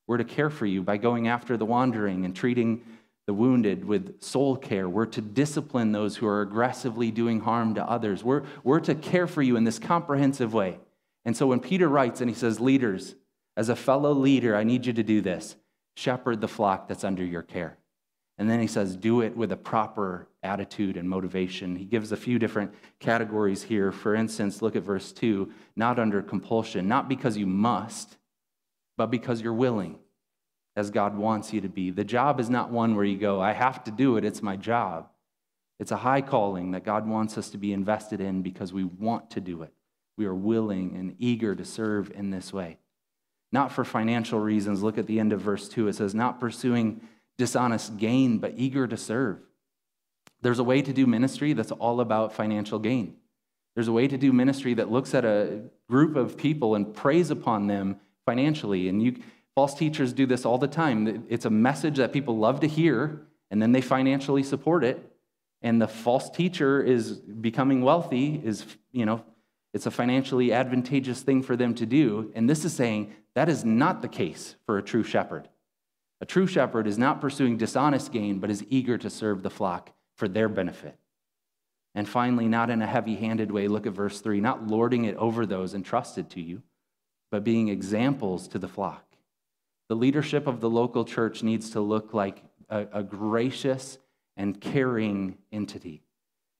We're 0.07 0.19
to 0.19 0.23
care 0.23 0.49
for 0.49 0.65
you 0.65 0.81
by 0.81 0.95
going 0.95 1.27
after 1.27 1.57
the 1.57 1.65
wandering 1.65 2.23
and 2.23 2.33
treating 2.33 2.81
the 3.27 3.33
wounded 3.33 3.83
with 3.83 4.21
soul 4.21 4.55
care. 4.55 4.87
We're 4.87 5.05
to 5.07 5.21
discipline 5.21 5.91
those 5.91 6.15
who 6.15 6.27
are 6.27 6.43
aggressively 6.43 7.11
doing 7.11 7.41
harm 7.41 7.75
to 7.75 7.83
others. 7.83 8.23
We're, 8.23 8.43
we're 8.63 8.79
to 8.79 8.95
care 8.95 9.27
for 9.27 9.41
you 9.41 9.57
in 9.57 9.65
this 9.65 9.79
comprehensive 9.79 10.53
way. 10.53 10.79
And 11.25 11.35
so 11.35 11.47
when 11.47 11.59
Peter 11.59 11.89
writes 11.89 12.21
and 12.21 12.29
he 12.29 12.35
says, 12.35 12.61
Leaders, 12.61 13.15
as 13.55 13.69
a 13.69 13.75
fellow 13.75 14.13
leader, 14.13 14.55
I 14.55 14.63
need 14.63 14.85
you 14.85 14.93
to 14.93 15.03
do 15.03 15.21
this 15.21 15.55
shepherd 15.95 16.41
the 16.41 16.47
flock 16.47 16.87
that's 16.87 17.03
under 17.03 17.23
your 17.23 17.43
care. 17.43 17.77
And 18.39 18.49
then 18.49 18.59
he 18.59 18.67
says, 18.67 18.95
do 18.95 19.21
it 19.21 19.37
with 19.37 19.51
a 19.51 19.57
proper 19.57 20.27
attitude 20.41 20.97
and 20.97 21.07
motivation. 21.07 21.75
He 21.75 21.85
gives 21.85 22.11
a 22.11 22.17
few 22.17 22.39
different 22.39 22.73
categories 22.99 23.61
here. 23.61 23.91
For 23.91 24.15
instance, 24.15 24.61
look 24.61 24.75
at 24.75 24.83
verse 24.83 25.11
2 25.11 25.51
not 25.75 25.99
under 25.99 26.21
compulsion, 26.21 26.87
not 26.87 27.07
because 27.07 27.37
you 27.37 27.45
must, 27.45 28.17
but 28.97 29.11
because 29.11 29.41
you're 29.41 29.53
willing, 29.53 29.99
as 30.75 30.89
God 30.89 31.15
wants 31.15 31.53
you 31.53 31.61
to 31.61 31.69
be. 31.69 31.91
The 31.91 32.03
job 32.03 32.39
is 32.39 32.49
not 32.49 32.71
one 32.71 32.95
where 32.95 33.05
you 33.05 33.17
go, 33.17 33.39
I 33.39 33.53
have 33.53 33.83
to 33.83 33.91
do 33.91 34.17
it, 34.17 34.25
it's 34.25 34.41
my 34.41 34.55
job. 34.55 35.09
It's 35.79 35.91
a 35.91 35.97
high 35.97 36.21
calling 36.21 36.71
that 36.71 36.85
God 36.85 37.07
wants 37.07 37.37
us 37.37 37.49
to 37.51 37.57
be 37.57 37.73
invested 37.73 38.21
in 38.21 38.41
because 38.41 38.73
we 38.73 38.83
want 38.83 39.29
to 39.31 39.41
do 39.41 39.61
it. 39.63 39.73
We 40.17 40.25
are 40.25 40.35
willing 40.35 40.95
and 40.95 41.15
eager 41.19 41.55
to 41.55 41.65
serve 41.65 42.11
in 42.11 42.29
this 42.31 42.51
way 42.53 42.77
not 43.53 43.71
for 43.71 43.85
financial 43.85 44.39
reasons. 44.39 44.81
Look 44.81 44.97
at 44.97 45.05
the 45.05 45.19
end 45.19 45.31
of 45.31 45.39
verse 45.39 45.69
2. 45.69 45.87
It 45.87 45.93
says, 45.93 46.15
not 46.15 46.39
pursuing 46.39 47.01
dishonest 47.37 47.97
gain, 47.97 48.39
but 48.39 48.55
eager 48.57 48.87
to 48.87 48.97
serve. 48.97 49.37
There's 50.41 50.59
a 50.59 50.63
way 50.63 50.81
to 50.81 50.91
do 50.91 51.05
ministry 51.05 51.53
that's 51.53 51.71
all 51.71 52.01
about 52.01 52.33
financial 52.33 52.79
gain. 52.79 53.15
There's 53.75 53.87
a 53.87 53.91
way 53.91 54.07
to 54.07 54.17
do 54.17 54.33
ministry 54.33 54.73
that 54.73 54.91
looks 54.91 55.13
at 55.13 55.23
a 55.23 55.61
group 55.87 56.15
of 56.15 56.35
people 56.35 56.73
and 56.73 56.93
preys 56.93 57.29
upon 57.29 57.67
them 57.67 57.97
financially. 58.25 58.89
And 58.89 59.01
you, 59.01 59.17
false 59.55 59.75
teachers 59.75 60.13
do 60.13 60.25
this 60.25 60.45
all 60.45 60.57
the 60.57 60.67
time. 60.67 61.25
It's 61.29 61.45
a 61.45 61.49
message 61.51 61.97
that 61.97 62.11
people 62.11 62.37
love 62.37 62.59
to 62.61 62.67
hear, 62.67 63.21
and 63.51 63.61
then 63.61 63.71
they 63.71 63.81
financially 63.81 64.43
support 64.43 64.83
it. 64.83 65.11
And 65.61 65.79
the 65.79 65.87
false 65.87 66.29
teacher 66.29 66.81
is 66.81 67.13
becoming 67.19 67.83
wealthy, 67.83 68.41
is, 68.43 68.65
you 68.91 69.05
know, 69.05 69.23
it's 69.73 69.87
a 69.87 69.91
financially 69.91 70.53
advantageous 70.53 71.21
thing 71.21 71.41
for 71.41 71.55
them 71.55 71.73
to 71.75 71.85
do. 71.85 72.31
And 72.35 72.49
this 72.49 72.63
is 72.63 72.73
saying 72.73 73.13
that 73.35 73.49
is 73.49 73.65
not 73.65 74.01
the 74.01 74.07
case 74.07 74.55
for 74.65 74.77
a 74.77 74.83
true 74.83 75.03
shepherd. 75.03 75.49
A 76.21 76.25
true 76.25 76.47
shepherd 76.47 76.87
is 76.87 76.97
not 76.97 77.19
pursuing 77.19 77.57
dishonest 77.57 78.11
gain, 78.11 78.39
but 78.39 78.51
is 78.51 78.65
eager 78.69 78.97
to 78.97 79.09
serve 79.09 79.41
the 79.41 79.49
flock 79.49 79.91
for 80.15 80.27
their 80.27 80.47
benefit. 80.47 80.97
And 81.95 82.07
finally, 82.07 82.47
not 82.47 82.69
in 82.69 82.81
a 82.81 82.87
heavy 82.87 83.15
handed 83.15 83.51
way, 83.51 83.67
look 83.67 83.85
at 83.85 83.93
verse 83.93 84.21
3 84.21 84.39
not 84.39 84.67
lording 84.67 85.05
it 85.05 85.15
over 85.17 85.45
those 85.45 85.73
entrusted 85.73 86.29
to 86.31 86.41
you, 86.41 86.61
but 87.31 87.43
being 87.43 87.67
examples 87.67 88.47
to 88.49 88.59
the 88.59 88.67
flock. 88.67 89.03
The 89.89 89.95
leadership 89.95 90.47
of 90.47 90.59
the 90.59 90.69
local 90.69 91.03
church 91.03 91.43
needs 91.43 91.71
to 91.71 91.81
look 91.81 92.13
like 92.13 92.43
a, 92.69 92.87
a 92.93 93.03
gracious 93.03 93.97
and 94.37 94.59
caring 94.59 95.37
entity, 95.51 96.03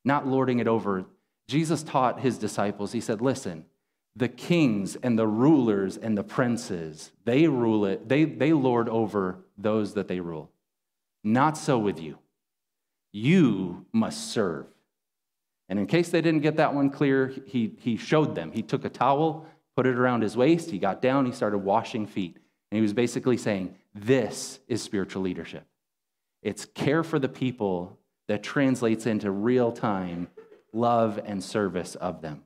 not 0.03 0.27
lording 0.27 0.60
it 0.60 0.67
over 0.67 1.05
Jesus 1.48 1.84
taught 1.84 2.22
his 2.22 2.38
disciples, 2.38 2.92
he 2.92 3.02
said, 3.02 3.22
Listen, 3.22 3.66
the 4.16 4.30
kings 4.30 4.96
and 4.96 5.18
the 5.18 5.28
rulers 5.28 5.98
and 5.98 6.18
the 6.18 6.24
princes, 6.24 7.12
they 7.26 7.48
rule 7.48 7.86
it, 7.86 8.08
they, 8.08 8.26
they 8.26 8.54
lord 8.54 8.88
over 8.90 9.40
those 9.58 9.96
that 9.96 10.08
they 10.08 10.20
rule. 10.20 10.52
Not 11.24 11.58
so 11.58 11.80
with 11.80 12.00
you. 12.00 12.20
You 13.12 13.86
must 13.92 14.32
serve. 14.32 14.68
And 15.70 15.80
in 15.80 15.88
case 15.88 16.10
they 16.10 16.22
didn't 16.22 16.42
get 16.42 16.58
that 16.58 16.74
one 16.74 16.90
clear, 16.90 17.34
he, 17.46 17.76
he 17.80 17.98
showed 17.98 18.36
them. 18.36 18.52
He 18.52 18.62
took 18.62 18.86
a 18.86 18.90
towel, 18.90 19.48
put 19.76 19.88
it 19.88 19.96
around 19.96 20.22
his 20.22 20.38
waist, 20.38 20.70
he 20.70 20.78
got 20.78 21.02
down, 21.02 21.26
he 21.26 21.32
started 21.32 21.60
washing 21.60 22.06
feet. 22.06 22.38
And 22.72 22.78
he 22.78 22.82
was 22.82 22.94
basically 22.94 23.38
saying, 23.38 23.76
This 23.94 24.60
is 24.68 24.82
spiritual 24.82 25.22
leadership. 25.22 25.66
It's 26.42 26.66
care 26.66 27.04
for 27.04 27.20
the 27.20 27.30
people 27.30 27.98
that 28.28 28.44
translates 28.44 29.06
into 29.06 29.32
real 29.32 29.72
time 29.72 30.28
love 30.74 31.20
and 31.24 31.44
service 31.44 31.96
of 31.96 32.22
them. 32.22 32.44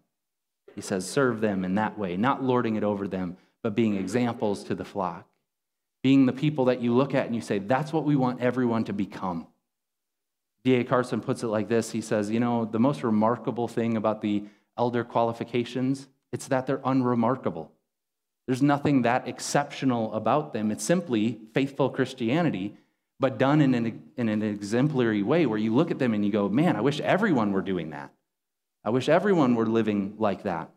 He 0.76 0.82
says, 0.82 1.10
serve 1.10 1.42
them 1.42 1.66
in 1.66 1.76
that 1.76 1.98
way, 1.98 2.18
not 2.18 2.44
lording 2.44 2.76
it 2.76 2.84
over 2.84 3.08
them, 3.08 3.38
but 3.64 3.74
being 3.74 3.96
examples 3.96 4.64
to 4.66 4.76
the 4.76 4.86
flock. 4.86 5.28
Being 6.04 6.28
the 6.28 6.34
people 6.34 6.66
that 6.66 6.82
you 6.82 6.94
look 6.94 7.16
at 7.16 7.26
and 7.26 7.36
you 7.36 7.42
say, 7.42 7.58
that's 7.58 7.92
what 7.92 8.04
we 8.04 8.16
want 8.16 8.42
everyone 8.42 8.84
to 8.84 8.94
become. 8.94 9.48
D.A. 10.64 10.84
Carson 10.84 11.22
puts 11.22 11.44
it 11.44 11.48
like 11.48 11.70
this 11.70 11.92
He 11.92 12.02
says, 12.02 12.30
You 12.30 12.40
know, 12.40 12.66
the 12.66 12.80
most 12.80 13.04
remarkable 13.04 13.68
thing 13.68 13.98
about 13.98 14.22
the 14.22 14.44
elder 14.78 15.04
qualifications, 15.04 16.08
it's 16.32 16.48
that 16.50 16.68
they're 16.68 16.82
unremarkable. 16.84 17.72
There's 18.46 18.62
nothing 18.62 19.02
that 19.02 19.28
exceptional 19.28 20.14
about 20.14 20.54
them. 20.54 20.72
It's 20.72 20.84
simply 20.84 21.40
faithful 21.54 21.90
Christianity 21.90 22.76
but 23.20 23.38
done 23.38 23.62
in 23.62 23.74
an, 23.74 24.04
in 24.16 24.30
an 24.30 24.44
exemplary 24.44 25.24
way 25.24 25.46
where 25.46 25.58
you 25.58 25.74
look 25.74 25.90
at 25.90 26.00
them 26.00 26.14
and 26.14 26.24
you 26.24 26.32
go, 26.32 26.48
man, 26.48 26.76
I 26.76 26.82
wish 26.82 27.00
everyone 27.00 27.52
were 27.52 27.62
doing 27.62 27.90
that. 27.90 28.12
I 28.88 28.90
wish 28.90 29.10
everyone 29.10 29.56
were 29.56 29.66
living 29.66 30.14
like 30.18 30.44
that. 30.44 30.70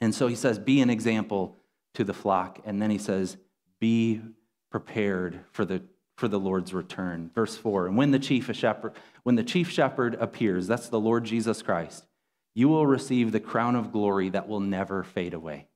And 0.00 0.14
so 0.14 0.26
he 0.26 0.34
says, 0.34 0.58
be 0.58 0.80
an 0.80 0.88
example 0.88 1.58
to 1.92 2.02
the 2.02 2.14
flock. 2.14 2.60
And 2.64 2.80
then 2.80 2.88
he 2.88 2.96
says, 2.96 3.36
be 3.78 4.22
prepared 4.70 5.40
for 5.52 5.66
the, 5.66 5.82
for 6.16 6.28
the 6.28 6.40
Lord's 6.40 6.72
return. 6.72 7.30
Verse 7.34 7.58
4 7.58 7.88
And 7.88 7.96
when 7.98 8.10
the 8.10 8.18
chief 8.18 8.50
shepherd, 8.56 8.94
when 9.22 9.34
the 9.34 9.44
chief 9.44 9.70
shepherd 9.70 10.14
appears, 10.14 10.66
that's 10.66 10.88
the 10.88 10.98
Lord 10.98 11.24
Jesus 11.24 11.60
Christ, 11.60 12.06
you 12.54 12.70
will 12.70 12.86
receive 12.86 13.32
the 13.32 13.38
crown 13.38 13.76
of 13.76 13.92
glory 13.92 14.30
that 14.30 14.48
will 14.48 14.60
never 14.60 15.04
fade 15.04 15.34
away. 15.34 15.66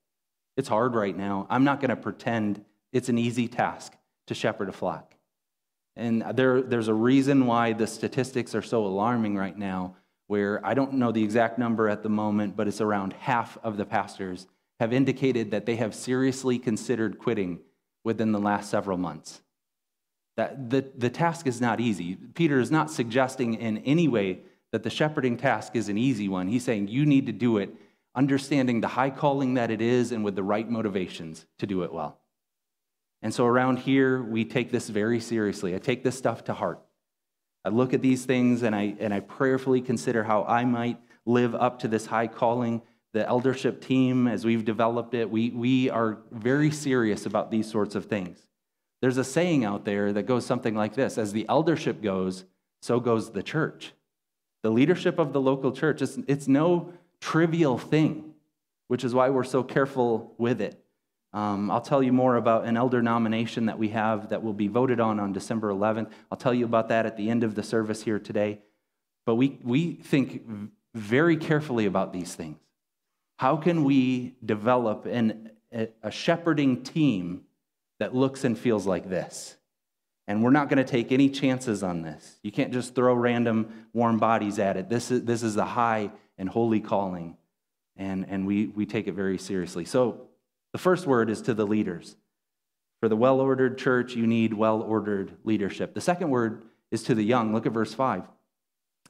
It's 0.57 0.69
hard 0.69 0.95
right 0.95 1.15
now. 1.15 1.47
I'm 1.51 1.65
not 1.65 1.79
going 1.79 1.91
to 1.91 1.97
pretend 1.97 2.65
it's 2.91 3.11
an 3.11 3.19
easy 3.19 3.49
task 3.49 3.93
to 4.29 4.35
shepherd 4.35 4.71
a 4.71 4.73
flock. 4.73 5.15
And 5.95 6.25
there, 6.33 6.63
there's 6.63 6.89
a 6.89 6.95
reason 6.95 7.45
why 7.45 7.75
the 7.75 7.87
statistics 7.87 8.55
are 8.55 8.63
so 8.63 8.87
alarming 8.87 9.37
right 9.37 9.59
now, 9.59 9.97
where 10.27 10.65
I 10.65 10.75
don't 10.75 10.95
know 10.95 11.13
the 11.13 11.23
exact 11.23 11.59
number 11.59 11.89
at 11.89 12.03
the 12.03 12.09
moment, 12.09 12.57
but 12.57 12.69
it's 12.69 12.81
around 12.81 13.13
half 13.15 13.59
of 13.63 13.77
the 13.77 13.85
pastors 13.85 14.47
have 14.81 14.93
indicated 14.93 15.51
that 15.51 15.67
they 15.67 15.77
have 15.77 15.95
seriously 15.95 16.59
considered 16.59 17.19
quitting 17.19 17.61
within 18.03 18.33
the 18.33 18.41
last 18.41 18.71
several 18.71 18.99
months. 18.99 19.41
That 20.37 20.71
the, 20.71 20.91
the 20.97 21.11
task 21.11 21.47
is 21.47 21.61
not 21.61 21.81
easy. 21.81 22.17
Peter 22.17 22.59
is 22.59 22.71
not 22.71 22.91
suggesting 22.91 23.55
in 23.55 23.79
any 23.79 24.09
way 24.09 24.41
that 24.73 24.83
the 24.83 24.91
shepherding 24.91 25.37
task 25.37 25.77
is 25.77 25.89
an 25.89 25.97
easy 25.97 26.29
one. 26.29 26.49
He's 26.49 26.65
saying 26.65 26.89
you 26.89 27.07
need 27.07 27.27
to 27.27 27.33
do 27.33 27.59
it 27.59 27.75
understanding 28.15 28.81
the 28.81 28.89
high 28.89 29.11
calling 29.11 29.55
that 29.55 29.71
it 29.71 29.81
is 29.81 30.13
and 30.13 30.25
with 30.25 30.37
the 30.37 30.43
right 30.43 30.69
motivations 30.69 31.47
to 31.59 31.67
do 31.67 31.83
it 31.83 31.93
well. 31.93 32.21
And 33.23 33.33
so 33.33 33.47
around 33.47 33.79
here, 33.79 34.23
we 34.23 34.45
take 34.45 34.71
this 34.71 34.89
very 34.89 35.19
seriously. 35.19 35.75
I 35.75 35.79
take 35.79 36.05
this 36.05 36.17
stuff 36.17 36.45
to 36.45 36.53
heart. 36.53 36.81
I 37.65 37.71
look 37.71 37.95
at 37.95 38.03
these 38.03 38.25
things 38.25 38.63
and 38.63 38.75
I, 38.75 38.95
and 39.01 39.15
I 39.15 39.21
prayerfully 39.21 39.81
consider 39.81 40.25
how 40.25 40.45
I 40.45 40.65
might 40.65 40.99
live 41.25 41.55
up 41.55 41.79
to 41.81 41.89
this 41.89 42.07
high 42.07 42.27
calling. 42.27 42.83
The 43.13 43.27
eldership 43.27 43.81
team, 43.81 44.27
as 44.27 44.45
we've 44.45 44.65
developed 44.65 45.15
it, 45.15 45.31
we, 45.31 45.51
we 45.51 45.89
are 45.89 46.19
very 46.33 46.71
serious 46.71 47.27
about 47.27 47.51
these 47.51 47.71
sorts 47.71 47.95
of 47.95 48.07
things. 48.07 48.39
There's 49.01 49.19
a 49.19 49.25
saying 49.25 49.65
out 49.65 49.85
there 49.85 50.13
that 50.13 50.25
goes 50.25 50.45
something 50.45 50.75
like 50.75 50.95
this 50.95 51.17
As 51.17 51.33
the 51.33 51.47
eldership 51.49 52.03
goes, 52.03 52.45
so 52.83 53.01
goes 53.01 53.33
the 53.33 53.43
church. 53.43 53.93
The 54.63 54.71
leadership 54.71 55.19
of 55.19 55.33
the 55.33 55.41
local 55.41 55.73
church, 55.73 56.03
it's, 56.03 56.19
it's 56.27 56.49
no 56.49 56.93
trivial 57.21 57.79
thing, 57.79 58.35
which 58.89 59.05
is 59.05 59.15
why 59.15 59.31
we're 59.31 59.45
so 59.45 59.63
careful 59.63 60.35
with 60.39 60.61
it. 60.61 60.84
Um, 61.35 61.69
I'll 61.69 61.81
tell 61.81 62.01
you 62.01 62.13
more 62.13 62.37
about 62.37 62.65
an 62.65 62.77
elder 62.77 63.03
nomination 63.03 63.67
that 63.67 63.77
we 63.77 63.89
have 63.89 64.29
that 64.29 64.45
will 64.45 64.53
be 64.53 64.69
voted 64.69 65.01
on 65.01 65.19
on 65.19 65.33
December 65.33 65.71
11th. 65.73 66.13
I'll 66.31 66.39
tell 66.39 66.55
you 66.55 66.65
about 66.65 66.89
that 66.91 67.07
at 67.07 67.17
the 67.17 67.29
end 67.29 67.43
of 67.43 67.57
the 67.57 67.63
service 67.65 68.05
here 68.05 68.21
today. 68.21 68.61
But 69.27 69.35
we, 69.35 69.59
we 69.65 69.95
think 69.95 70.43
very 70.95 71.37
carefully 71.37 71.87
about 71.87 72.13
these 72.13 72.33
things. 72.37 72.57
How 73.39 73.57
can 73.57 73.83
we 73.83 74.37
develop 74.45 75.07
an, 75.07 75.51
a 75.73 76.11
shepherding 76.13 76.85
team 76.85 77.43
that 77.99 78.15
looks 78.15 78.45
and 78.45 78.57
feels 78.57 78.87
like 78.87 79.11
this? 79.11 79.57
And 80.29 80.45
we're 80.45 80.51
not 80.51 80.69
going 80.69 80.79
to 80.79 80.91
take 80.91 81.11
any 81.11 81.29
chances 81.29 81.83
on 81.83 82.03
this. 82.03 82.39
You 82.45 82.53
can't 82.53 82.73
just 82.73 82.95
throw 82.95 83.13
random 83.13 83.87
warm 83.93 84.19
bodies 84.19 84.61
at 84.61 84.77
it. 84.77 84.89
This 84.89 85.11
is, 85.11 85.25
this 85.25 85.43
is 85.43 85.57
a 85.57 85.65
high 85.65 86.13
and 86.39 86.49
holy 86.49 86.81
calling, 86.81 87.37
and, 87.97 88.25
and 88.29 88.47
we, 88.47 88.67
we 88.69 88.87
take 88.87 89.09
it 89.09 89.15
very 89.15 89.37
seriously. 89.37 89.85
So, 89.85 90.29
the 90.75 90.79
first 90.79 91.07
word 91.07 91.31
is 91.31 91.41
to 91.43 91.55
the 91.55 91.65
leaders. 91.65 92.17
For 92.99 93.09
the 93.09 93.15
well 93.15 93.41
ordered 93.41 93.79
church, 93.79 94.17
you 94.17 94.27
need 94.27 94.53
well 94.53 94.83
ordered 94.83 95.37
leadership. 95.45 95.95
The 95.95 96.01
second 96.01 96.31
word 96.31 96.65
is 96.91 97.05
to 97.05 97.15
the 97.15 97.23
young. 97.23 97.55
Look 97.55 97.65
at 97.65 97.73
verse 97.73 97.95
5. 97.95 98.25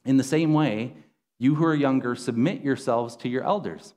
In 0.05 0.17
the 0.17 0.23
same 0.23 0.53
way, 0.53 0.93
you 1.39 1.55
who 1.55 1.65
are 1.65 1.73
younger, 1.73 2.13
submit 2.13 2.61
yourselves 2.61 3.15
to 3.17 3.29
your 3.29 3.43
elders. 3.43 3.95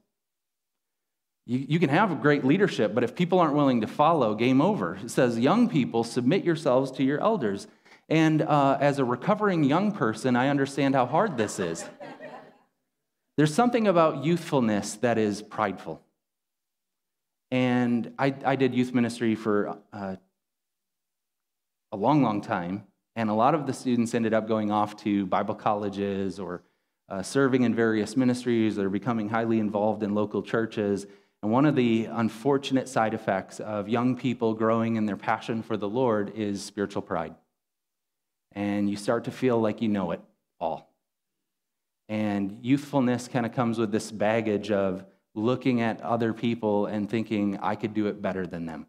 You, 1.45 1.59
you 1.59 1.79
can 1.79 1.91
have 1.91 2.23
great 2.23 2.43
leadership, 2.43 2.95
but 2.95 3.05
if 3.05 3.15
people 3.15 3.39
aren't 3.39 3.55
willing 3.55 3.83
to 3.83 3.87
follow, 3.87 4.35
game 4.35 4.63
over. 4.63 4.97
It 4.97 5.11
says, 5.11 5.39
Young 5.39 5.69
people, 5.69 6.05
submit 6.05 6.45
yourselves 6.45 6.91
to 6.93 7.05
your 7.05 7.21
elders. 7.21 7.67
And 8.09 8.41
uh, 8.41 8.79
as 8.81 8.99
a 8.99 9.05
recovering 9.05 9.63
young 9.63 9.93
person, 9.93 10.37
I 10.37 10.49
understand 10.49 10.95
how 10.95 11.05
hard 11.05 11.37
this 11.37 11.59
is. 11.59 11.85
There's 13.37 13.55
something 13.55 13.87
about 13.87 14.25
youthfulness 14.25 14.95
that 14.97 15.19
is 15.19 15.43
prideful. 15.43 16.01
And 17.51 18.13
I, 18.19 18.35
I 18.45 18.57
did 18.57 18.75
youth 18.75 18.93
ministry 18.93 19.35
for 19.35 19.79
uh, 19.93 20.17
a 21.93 21.97
long, 21.97 22.23
long 22.23 22.41
time. 22.41 22.85
And 23.17 23.31
a 23.31 23.35
lot 23.35 23.55
of 23.55 23.67
the 23.67 23.73
students 23.73 24.15
ended 24.15 24.35
up 24.35 24.47
going 24.47 24.71
off 24.71 24.97
to 24.99 25.27
Bible 25.27 25.55
colleges 25.55 26.39
or 26.39 26.63
uh, 27.09 27.23
serving 27.23 27.63
in 27.63 27.75
various 27.75 28.17
ministries 28.17 28.79
or 28.79 28.91
becoming 28.91 29.29
highly 29.29 29.59
involved 29.59 30.03
in 30.03 30.15
local 30.15 30.43
churches. 30.43 31.07
And 31.43 31.51
one 31.51 31.65
of 31.65 31.75
the 31.75 32.07
unfortunate 32.07 32.89
side 32.89 33.15
effects 33.15 33.61
of 33.61 33.89
young 33.89 34.17
people 34.17 34.55
growing 34.55 34.97
in 34.97 35.07
their 35.07 35.17
passion 35.17 35.63
for 35.63 35.77
the 35.77 35.89
Lord 35.89 36.33
is 36.37 36.63
spiritual 36.63 37.03
pride. 37.03 37.35
And 38.53 38.91
you 38.91 38.97
start 38.97 39.25
to 39.25 39.31
feel 39.31 39.61
like 39.61 39.81
you 39.81 39.89
know 39.89 40.11
it 40.11 40.21
all. 40.61 40.93
And 42.09 42.59
youthfulness 42.63 43.29
kind 43.29 43.47
of 43.47 43.53
comes 43.53 43.79
with 43.79 43.93
this 43.93 44.11
baggage 44.11 44.71
of, 44.71 45.05
looking 45.39 45.81
at 45.81 46.01
other 46.03 46.33
people 46.33 46.87
and 46.87 47.09
thinking, 47.09 47.59
I 47.63 47.77
could 47.77 47.95
do 47.95 48.07
it 48.07 48.21
better 48.21 48.47
than 48.47 48.67
them. 48.67 48.87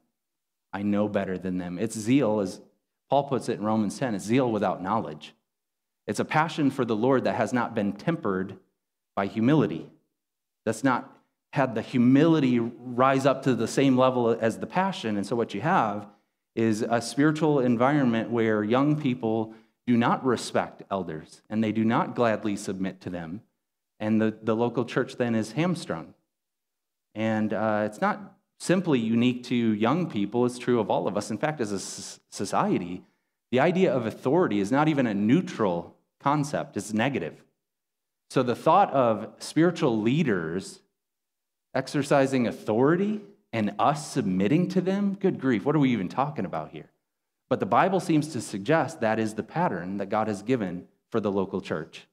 I 0.74 0.82
know 0.82 1.08
better 1.08 1.38
than 1.38 1.58
them. 1.58 1.79
It's 1.79 1.98
zeal, 1.98 2.41
as 2.41 2.62
Paul 3.10 3.24
puts 3.24 3.50
it 3.50 3.60
in 3.60 3.65
Romans 3.65 3.98
10, 3.98 4.15
it's 4.15 4.25
zeal 4.25 4.51
without 4.51 4.84
knowledge. 4.84 5.34
It's 6.06 6.20
a 6.20 6.25
passion 6.25 6.72
for 6.72 6.86
the 6.86 6.96
Lord 6.96 7.24
that 7.24 7.36
has 7.36 7.53
not 7.53 7.74
been 7.74 7.94
tempered 7.94 8.58
by 9.15 9.27
humility. 9.27 9.89
That's 10.65 10.84
not 10.84 11.15
had 11.53 11.74
the 11.74 11.82
humility 11.82 12.60
rise 12.60 13.25
up 13.25 13.44
to 13.44 13.56
the 13.56 13.68
same 13.68 13.98
level 13.98 14.29
as 14.29 14.60
the 14.60 14.68
passion. 14.68 15.18
And 15.18 15.25
so 15.25 15.36
what 15.36 15.53
you 15.53 15.62
have 15.62 16.08
is 16.56 16.86
a 16.88 17.01
spiritual 17.01 17.60
environment 17.60 18.29
where 18.29 18.63
young 18.63 19.00
people 19.00 19.53
do 19.88 19.98
not 19.98 20.24
respect 20.24 20.84
elders 20.91 21.41
and 21.50 21.63
they 21.63 21.72
do 21.72 21.84
not 21.84 22.15
gladly 22.15 22.56
submit 22.56 23.01
to 23.01 23.09
them. 23.09 23.42
And 24.00 24.22
the, 24.22 24.38
the 24.44 24.55
local 24.55 24.85
church 24.85 25.16
then 25.16 25.33
is 25.33 25.53
hamstrung. 25.53 26.14
And 27.15 27.53
uh, 27.53 27.83
it's 27.85 28.01
not 28.01 28.37
simply 28.59 29.00
unique 29.00 29.43
to 29.45 29.55
young 29.55 30.09
people, 30.09 30.45
it's 30.45 30.59
true 30.59 30.79
of 30.79 30.89
all 30.89 31.07
of 31.07 31.15
us. 31.15 31.31
In 31.31 31.37
fact, 31.37 31.61
as 31.61 31.72
a 31.72 31.79
society, 31.79 33.03
the 33.51 33.59
idea 33.59 33.93
of 33.93 34.05
authority 34.05 34.59
is 34.59 34.72
not 34.72 34.87
even 34.87 35.07
a 35.07 35.13
neutral 35.13 35.95
concept, 36.19 36.75
it's 36.77 36.93
negative. 36.93 37.43
So 38.29 38.43
the 38.43 38.55
thought 38.55 38.91
of 38.91 39.29
spiritual 39.39 40.00
leaders 40.00 40.81
exercising 41.74 42.48
authority 42.48 43.22
and 43.51 43.74
us 43.79 44.11
submitting 44.11 44.67
to 44.69 44.81
them, 44.81 45.17
good 45.19 45.39
grief, 45.39 45.65
what 45.65 45.75
are 45.75 45.79
we 45.79 45.91
even 45.91 46.09
talking 46.09 46.45
about 46.45 46.69
here? 46.72 46.91
But 47.48 47.59
the 47.59 47.65
Bible 47.65 48.00
seems 48.00 48.27
to 48.29 48.41
suggest 48.41 49.01
that 49.01 49.19
is 49.19 49.33
the 49.33 49.43
pattern 49.43 49.98
that 49.98 50.09
God 50.09 50.27
has 50.27 50.43
given 50.43 50.87
for 51.09 51.19
the 51.19 51.31
local 51.31 51.61
church. 51.61 52.07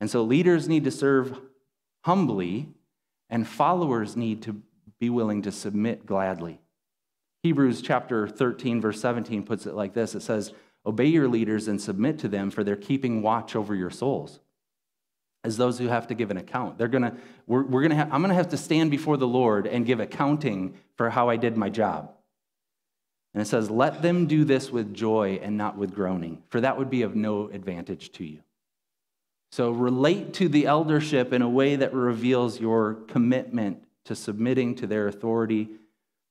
And 0.00 0.10
so 0.10 0.22
leaders 0.22 0.68
need 0.68 0.84
to 0.84 0.90
serve 0.90 1.38
humbly 2.04 2.68
and 3.30 3.46
followers 3.46 4.16
need 4.16 4.42
to 4.42 4.60
be 4.98 5.08
willing 5.08 5.42
to 5.42 5.52
submit 5.52 6.04
gladly. 6.04 6.60
Hebrews 7.42 7.80
chapter 7.80 8.28
13, 8.28 8.80
verse 8.80 9.00
17 9.00 9.44
puts 9.44 9.64
it 9.64 9.74
like 9.74 9.94
this 9.94 10.14
it 10.14 10.22
says, 10.22 10.52
Obey 10.84 11.06
your 11.06 11.28
leaders 11.28 11.68
and 11.68 11.80
submit 11.80 12.18
to 12.20 12.28
them, 12.28 12.50
for 12.50 12.64
they're 12.64 12.76
keeping 12.76 13.22
watch 13.22 13.54
over 13.54 13.74
your 13.74 13.90
souls. 13.90 14.40
As 15.42 15.56
those 15.56 15.78
who 15.78 15.88
have 15.88 16.06
to 16.08 16.14
give 16.14 16.30
an 16.30 16.36
account. 16.36 16.76
They're 16.76 16.88
gonna, 16.88 17.16
we're, 17.46 17.62
we're 17.62 17.82
gonna 17.82 17.94
have, 17.94 18.12
I'm 18.12 18.20
gonna 18.20 18.34
have 18.34 18.50
to 18.50 18.56
stand 18.58 18.90
before 18.90 19.16
the 19.16 19.26
Lord 19.26 19.66
and 19.66 19.86
give 19.86 20.00
accounting 20.00 20.74
for 20.96 21.08
how 21.08 21.30
I 21.30 21.36
did 21.36 21.56
my 21.56 21.70
job. 21.70 22.12
And 23.32 23.42
it 23.42 23.46
says, 23.46 23.70
Let 23.70 24.02
them 24.02 24.26
do 24.26 24.44
this 24.44 24.70
with 24.70 24.92
joy 24.92 25.38
and 25.42 25.56
not 25.56 25.78
with 25.78 25.94
groaning, 25.94 26.42
for 26.48 26.60
that 26.60 26.76
would 26.76 26.90
be 26.90 27.02
of 27.02 27.14
no 27.14 27.48
advantage 27.48 28.12
to 28.12 28.24
you. 28.24 28.40
So 29.52 29.70
relate 29.72 30.34
to 30.34 30.48
the 30.48 30.66
eldership 30.66 31.32
in 31.32 31.42
a 31.42 31.48
way 31.48 31.76
that 31.76 31.92
reveals 31.92 32.60
your 32.60 32.94
commitment 33.08 33.82
to 34.04 34.14
submitting 34.14 34.76
to 34.76 34.86
their 34.86 35.08
authority. 35.08 35.68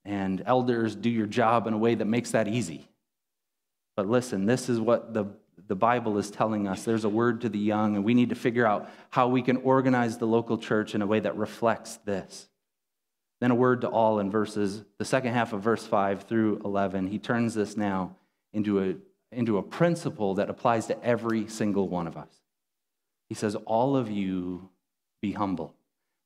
And 0.05 0.41
elders, 0.45 0.95
do 0.95 1.09
your 1.09 1.27
job 1.27 1.67
in 1.67 1.73
a 1.73 1.77
way 1.77 1.95
that 1.95 2.05
makes 2.05 2.31
that 2.31 2.47
easy. 2.47 2.87
But 3.97 4.07
listen, 4.07 4.45
this 4.45 4.69
is 4.69 4.79
what 4.79 5.13
the, 5.13 5.25
the 5.67 5.75
Bible 5.75 6.17
is 6.17 6.31
telling 6.31 6.67
us. 6.67 6.83
There's 6.83 7.03
a 7.03 7.09
word 7.09 7.41
to 7.41 7.49
the 7.49 7.59
young, 7.59 7.95
and 7.95 8.05
we 8.05 8.13
need 8.13 8.29
to 8.29 8.35
figure 8.35 8.65
out 8.65 8.89
how 9.09 9.27
we 9.27 9.41
can 9.41 9.57
organize 9.57 10.17
the 10.17 10.25
local 10.25 10.57
church 10.57 10.95
in 10.95 11.01
a 11.01 11.07
way 11.07 11.19
that 11.19 11.35
reflects 11.35 11.97
this. 12.05 12.47
Then 13.41 13.51
a 13.51 13.55
word 13.55 13.81
to 13.81 13.89
all 13.89 14.19
in 14.19 14.31
verses, 14.31 14.83
the 14.97 15.05
second 15.05 15.33
half 15.33 15.51
of 15.51 15.61
verse 15.61 15.85
5 15.85 16.23
through 16.23 16.61
11. 16.63 17.07
He 17.07 17.19
turns 17.19 17.53
this 17.53 17.75
now 17.75 18.15
into 18.53 18.81
a, 18.81 18.95
into 19.35 19.57
a 19.57 19.63
principle 19.63 20.35
that 20.35 20.49
applies 20.49 20.87
to 20.87 21.03
every 21.03 21.47
single 21.47 21.89
one 21.89 22.07
of 22.07 22.15
us. 22.15 22.38
He 23.29 23.35
says, 23.35 23.55
All 23.55 23.95
of 23.95 24.11
you 24.11 24.69
be 25.21 25.31
humble. 25.31 25.75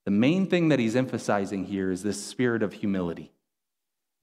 The 0.05 0.11
main 0.11 0.47
thing 0.47 0.69
that 0.69 0.79
he's 0.79 0.95
emphasizing 0.95 1.65
here 1.65 1.91
is 1.91 2.01
this 2.01 2.23
spirit 2.23 2.63
of 2.63 2.73
humility. 2.73 3.31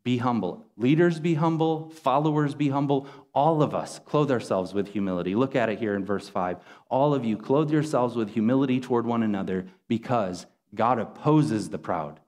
Be 0.03 0.19
humble. 0.19 0.65
Leaders 0.77 1.21
be 1.21 1.35
humble. 1.35 1.91
Followers 1.91 2.55
be 2.55 2.71
humble. 2.71 3.07
All 3.35 3.63
of 3.63 3.75
us 3.75 3.99
clothe 3.99 4.31
ourselves 4.31 4.73
with 4.73 4.89
humility. 4.89 5.35
Look 5.35 5.55
at 5.55 5.69
it 5.69 5.79
here 5.79 5.95
in 5.95 6.05
verse 6.05 6.29
5. 6.29 6.57
All 6.89 7.15
of 7.15 7.25
you 7.25 7.37
clothe 7.37 7.71
yourselves 7.71 8.17
with 8.17 8.31
humility 8.31 8.81
toward 8.81 9.07
one 9.07 9.23
another 9.23 9.67
because 9.89 10.47
God 10.75 10.99
opposes 10.99 11.69
the 11.69 11.79
proud, 11.79 12.19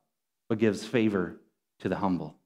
but 0.48 0.58
gives 0.58 0.84
favor 0.84 1.40
to 1.80 1.88
the 1.88 1.96
humble. 1.96 2.36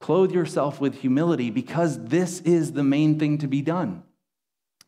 Clothe 0.00 0.32
yourself 0.32 0.80
with 0.80 1.00
humility 1.00 1.50
because 1.50 1.98
this 2.04 2.40
is 2.42 2.72
the 2.72 2.84
main 2.84 3.18
thing 3.18 3.38
to 3.38 3.48
be 3.48 3.62
done. 3.62 4.02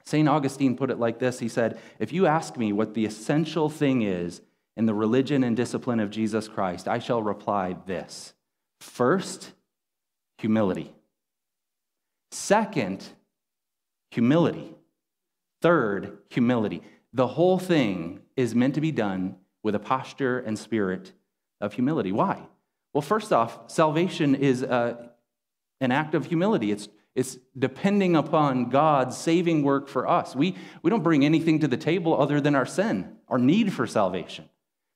St. 0.07 0.29
Augustine 0.29 0.77
put 0.77 0.91
it 0.91 0.99
like 0.99 1.19
this 1.19 1.39
He 1.39 1.49
said, 1.49 1.79
If 1.99 2.13
you 2.13 2.27
ask 2.27 2.57
me 2.57 2.73
what 2.73 2.95
the 2.95 3.05
essential 3.05 3.69
thing 3.69 4.03
is 4.03 4.41
in 4.77 4.87
the 4.87 4.95
religion 4.95 5.43
and 5.45 5.57
discipline 5.57 6.01
of 6.01 6.11
Jesus 6.11 6.49
Christ, 6.49 6.89
I 6.89 6.99
shall 6.99 7.23
reply 7.23 7.77
this 7.87 8.33
First, 8.81 9.53
humility. 10.39 10.93
Second, 12.31 13.05
humility. 14.11 14.75
Third, 15.63 16.19
humility. 16.29 16.83
The 17.13 17.27
whole 17.27 17.59
thing 17.59 18.21
is 18.37 18.55
meant 18.55 18.75
to 18.75 18.81
be 18.81 18.93
done 18.93 19.37
with 19.63 19.75
a 19.75 19.79
posture 19.79 20.39
and 20.39 20.59
spirit 20.59 21.13
of 21.61 21.73
humility. 21.73 22.13
Why? 22.13 22.43
Well, 22.93 23.03
first 23.03 23.33
off, 23.33 23.71
salvation 23.71 24.35
is 24.35 24.63
a, 24.63 24.71
uh, 24.71 25.07
an 25.81 25.93
act 25.93 26.15
of 26.15 26.27
humility. 26.27 26.71
It's 26.71 26.89
it's 27.17 27.39
depending 27.59 28.15
upon 28.15 28.69
God's 28.69 29.17
saving 29.17 29.63
work 29.63 29.89
for 29.89 30.07
us. 30.07 30.37
We, 30.37 30.55
we 30.83 30.91
don't 30.91 31.03
bring 31.03 31.25
anything 31.25 31.61
to 31.61 31.69
the 31.69 31.79
table 31.79 32.21
other 32.21 32.43
than 32.43 32.55
our 32.55 32.67
sin, 32.67 33.17
our 33.27 33.39
need 33.39 33.73
for 33.73 33.87
salvation. 33.87 34.49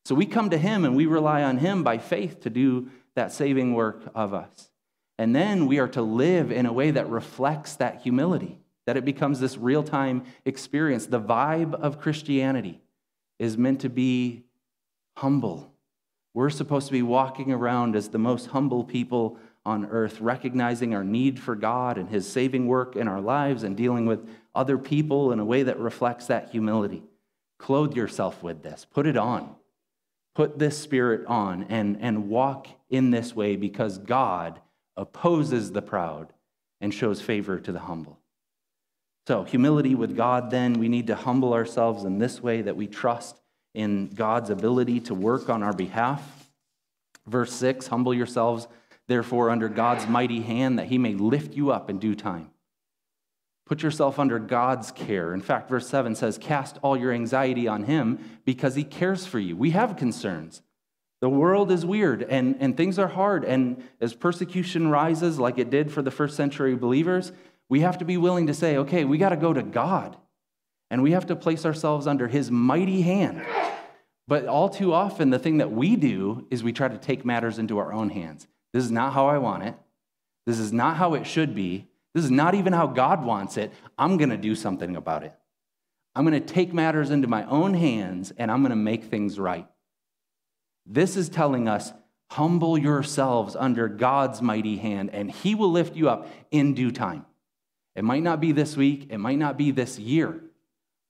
So 0.05 0.15
we 0.15 0.27
come 0.27 0.51
to 0.51 0.59
Him 0.59 0.85
and 0.85 0.95
we 0.95 1.07
rely 1.07 1.43
on 1.43 1.57
Him 1.57 1.83
by 1.83 1.97
faith 1.97 2.41
to 2.43 2.51
do 2.51 2.91
that 3.15 3.33
saving 3.33 3.75
work 3.75 4.03
of 4.15 4.35
us. 4.35 4.71
And 5.19 5.35
then 5.35 5.67
we 5.67 5.79
are 5.79 5.89
to 5.89 6.03
live 6.03 6.53
in 6.53 6.67
a 6.67 6.73
way 6.73 6.91
that 6.91 7.09
reflects 7.09 7.77
that 7.77 8.03
humility, 8.03 8.59
that 8.87 8.99
it 8.99 9.05
becomes 9.07 9.41
this 9.41 9.57
real 9.57 9.83
time 9.83 10.25
experience. 10.45 11.07
The 11.07 11.21
vibe 11.21 11.75
of 11.75 12.01
Christianity 12.01 12.83
is 13.39 13.57
meant 13.57 13.81
to 13.81 13.89
be 13.89 14.45
humble. 15.17 15.73
We're 16.35 16.51
supposed 16.51 16.87
to 16.89 16.93
be 16.93 17.03
walking 17.03 17.51
around 17.51 17.97
as 17.97 18.11
the 18.11 18.19
most 18.19 18.49
humble 18.49 18.85
people 18.85 19.39
on 19.65 19.87
earth, 19.87 20.21
recognizing 20.21 20.95
our 20.95 21.05
need 21.05 21.39
for 21.39 21.55
God 21.55 21.99
and 21.99 22.09
His 22.09 22.31
saving 22.31 22.67
work 22.67 22.97
in 22.97 23.09
our 23.09 23.21
lives 23.21 23.63
and 23.63 23.77
dealing 23.77 24.07
with 24.07 24.29
other 24.55 24.79
people 24.79 25.33
in 25.33 25.39
a 25.39 25.45
way 25.45 25.63
that 25.63 25.79
reflects 25.79 26.27
that 26.27 26.51
humility. 26.51 27.03
Clothe 27.59 27.95
yourself 27.95 28.43
with 28.43 28.63
this, 28.63 28.87
put 28.91 29.07
it 29.07 29.17
on. 29.17 29.55
Put 30.35 30.59
this 30.59 30.79
spirit 30.79 31.27
on 31.27 31.67
and, 31.69 31.99
and 32.01 32.29
walk 32.29 32.69
in 32.89 33.11
this 33.11 33.35
way 33.35 33.57
because 33.57 33.99
God 33.99 34.61
opposes 34.97 35.73
the 35.73 35.83
proud 35.83 36.33
and 36.81 36.95
shows 36.95 37.21
favor 37.21 37.59
to 37.59 37.73
the 37.73 37.81
humble. 37.81 38.19
So, 39.27 39.45
humility 39.45 39.95
with 39.95 40.17
God, 40.17 40.51
then, 40.51 40.75
we 40.75 40.89
need 40.89 41.09
to 41.09 41.15
humble 41.15 41.53
ourselves 41.53 42.05
in 42.05 42.19
this 42.19 42.43
way 42.43 42.63
that 42.63 42.77
we 42.77 42.87
trust 42.87 43.41
in 43.75 44.09
God's 44.09 44.51
ability 44.51 45.01
to 45.01 45.15
work 45.15 45.49
on 45.49 45.63
our 45.63 45.73
behalf. 45.73 46.51
Verse 47.27 47.53
6 47.53 47.89
Humble 47.89 48.15
yourselves, 48.15 48.67
therefore, 49.11 49.51
under 49.51 49.69
God's 49.69 50.07
mighty 50.07 50.41
hand, 50.41 50.79
that 50.79 50.87
he 50.87 50.99
may 50.99 51.15
lift 51.15 51.55
you 51.55 51.73
up 51.73 51.91
in 51.91 51.99
due 51.99 52.15
time. 52.15 52.51
Put 53.67 53.83
yourself 53.83 54.19
under 54.19 54.39
God's 54.39 54.91
care. 54.91 55.35
In 55.35 55.41
fact, 55.41 55.69
verse 55.69 55.89
7 55.89 56.15
says, 56.15 56.39
Cast 56.39 56.79
all 56.83 56.97
your 56.97 57.13
anxiety 57.13 57.69
on 57.69 57.85
him 57.85 58.19
because 58.45 58.75
he 58.75 58.85
cares 58.85 59.27
for 59.27 59.39
you. 59.39 59.57
We 59.57 59.71
have 59.71 59.97
concerns. 59.97 60.63
The 61.21 61.29
world 61.29 61.71
is 61.71 61.85
weird 61.85 62.23
and, 62.23 62.57
and 62.61 62.77
things 62.77 62.99
are 62.99 63.09
hard. 63.09 63.45
And 63.45 63.83
as 64.01 64.15
persecution 64.15 64.89
rises, 64.89 65.39
like 65.39 65.59
it 65.59 65.71
did 65.71 65.93
for 65.93 66.03
the 66.03 66.11
first 66.11 66.37
century 66.37 66.75
believers, 66.75 67.33
we 67.69 67.81
have 67.81 67.99
to 67.99 68.05
be 68.05 68.17
willing 68.17 68.47
to 68.47 68.55
say, 68.55 68.77
okay, 68.79 69.05
we 69.05 69.19
got 69.19 69.29
to 69.29 69.37
go 69.37 69.53
to 69.53 69.63
God 69.63 70.17
and 70.91 71.03
we 71.03 71.13
have 71.13 71.27
to 71.27 71.37
place 71.37 71.65
ourselves 71.65 72.07
under 72.07 72.27
his 72.27 72.51
mighty 72.51 73.03
hand. 73.03 73.45
But 74.27 74.47
all 74.47 74.69
too 74.69 74.93
often, 74.93 75.31
the 75.31 75.39
thing 75.39 75.59
that 75.59 75.71
we 75.71 75.97
do 75.97 76.47
is 76.51 76.65
we 76.65 76.73
try 76.73 76.89
to 76.89 76.99
take 76.99 77.25
matters 77.25 77.59
into 77.59 77.79
our 77.79 77.93
own 77.93 78.11
hands. 78.11 78.47
This 78.73 78.85
is 78.85 78.91
not 78.91 79.13
how 79.13 79.27
I 79.27 79.39
want 79.39 79.65
it. 79.65 79.75
This 80.47 80.59
is 80.59 80.73
not 80.73 80.97
how 80.97 81.15
it 81.15 81.27
should 81.27 81.55
be. 81.55 81.89
This 82.15 82.25
is 82.25 82.31
not 82.31 82.55
even 82.55 82.73
how 82.73 82.87
God 82.87 83.25
wants 83.25 83.57
it. 83.57 83.73
I'm 83.99 84.17
going 84.17 84.31
to 84.31 84.37
do 84.37 84.55
something 84.55 84.97
about 84.97 85.23
it. 85.23 85.33
I'm 86.15 86.27
going 86.27 86.41
to 86.41 86.55
take 86.55 86.73
matters 86.73 87.11
into 87.11 87.29
my 87.29 87.45
own 87.47 87.75
hands 87.75 88.33
and 88.37 88.51
I'm 88.51 88.63
going 88.63 88.71
to 88.71 88.77
make 88.77 89.05
things 89.05 89.39
right. 89.39 89.67
This 90.87 91.17
is 91.17 91.29
telling 91.29 91.69
us 91.69 91.93
humble 92.31 92.77
yourselves 92.77 93.55
under 93.57 93.89
God's 93.89 94.43
mighty 94.43 94.77
hand 94.77 95.11
and 95.13 95.31
he 95.31 95.55
will 95.55 95.71
lift 95.71 95.95
you 95.95 96.09
up 96.09 96.29
in 96.51 96.75
due 96.75 96.91
time. 96.91 97.27
It 97.95 98.05
might 98.05 98.23
not 98.23 98.41
be 98.41 98.53
this 98.53 98.77
week, 98.77 99.09
it 99.11 99.19
might 99.19 99.39
not 99.39 99.57
be 99.57 99.71
this 99.71 99.99
year, 99.99 100.41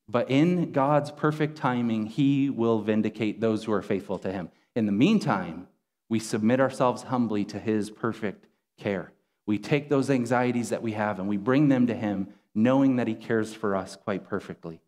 but 0.09 0.31
in 0.31 0.73
God's 0.73 1.11
perfect 1.11 1.57
timing, 1.57 2.07
he 2.07 2.51
will 2.51 2.81
vindicate 2.81 3.41
those 3.41 3.65
who 3.65 3.73
are 3.73 3.83
faithful 3.83 4.19
to 4.19 4.33
him. 4.33 4.51
In 4.75 4.87
the 4.87 4.93
meantime, 4.93 5.69
we 6.11 6.19
submit 6.19 6.61
ourselves 6.61 7.05
humbly 7.05 7.47
to 7.47 7.59
his 7.59 7.89
perfect 7.89 8.45
care. 8.79 9.13
We 9.47 9.59
take 9.59 9.89
those 9.89 10.11
anxieties 10.11 10.69
that 10.69 10.83
we 10.83 10.93
have 10.93 11.19
and 11.19 11.29
we 11.29 11.39
bring 11.39 11.69
them 11.69 11.87
to 11.87 11.95
him, 11.95 12.29
knowing 12.55 12.97
that 12.97 13.09
he 13.09 13.15
cares 13.15 13.55
for 13.55 13.75
us 13.75 13.97
quite 13.97 14.29
perfectly. 14.29 14.81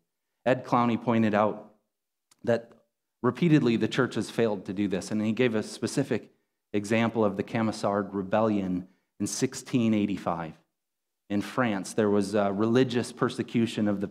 Ed 0.45 0.65
Clowney 0.65 1.01
pointed 1.01 1.33
out 1.33 1.71
that 2.43 2.71
repeatedly 3.21 3.77
the 3.77 3.87
church 3.87 4.15
has 4.15 4.29
failed 4.29 4.65
to 4.65 4.73
do 4.73 4.87
this, 4.87 5.09
and 5.09 5.21
he 5.25 5.31
gave 5.31 5.55
a 5.55 5.63
specific 5.63 6.29
example 6.73 7.23
of 7.23 7.37
the 7.37 7.43
Camisard 7.43 8.13
rebellion 8.13 8.87
in 9.19 9.27
1685. 9.27 10.53
In 11.29 11.41
France, 11.41 11.93
there 11.93 12.09
was 12.09 12.35
religious 12.35 13.13
persecution 13.13 13.87
of 13.87 14.01
the 14.01 14.09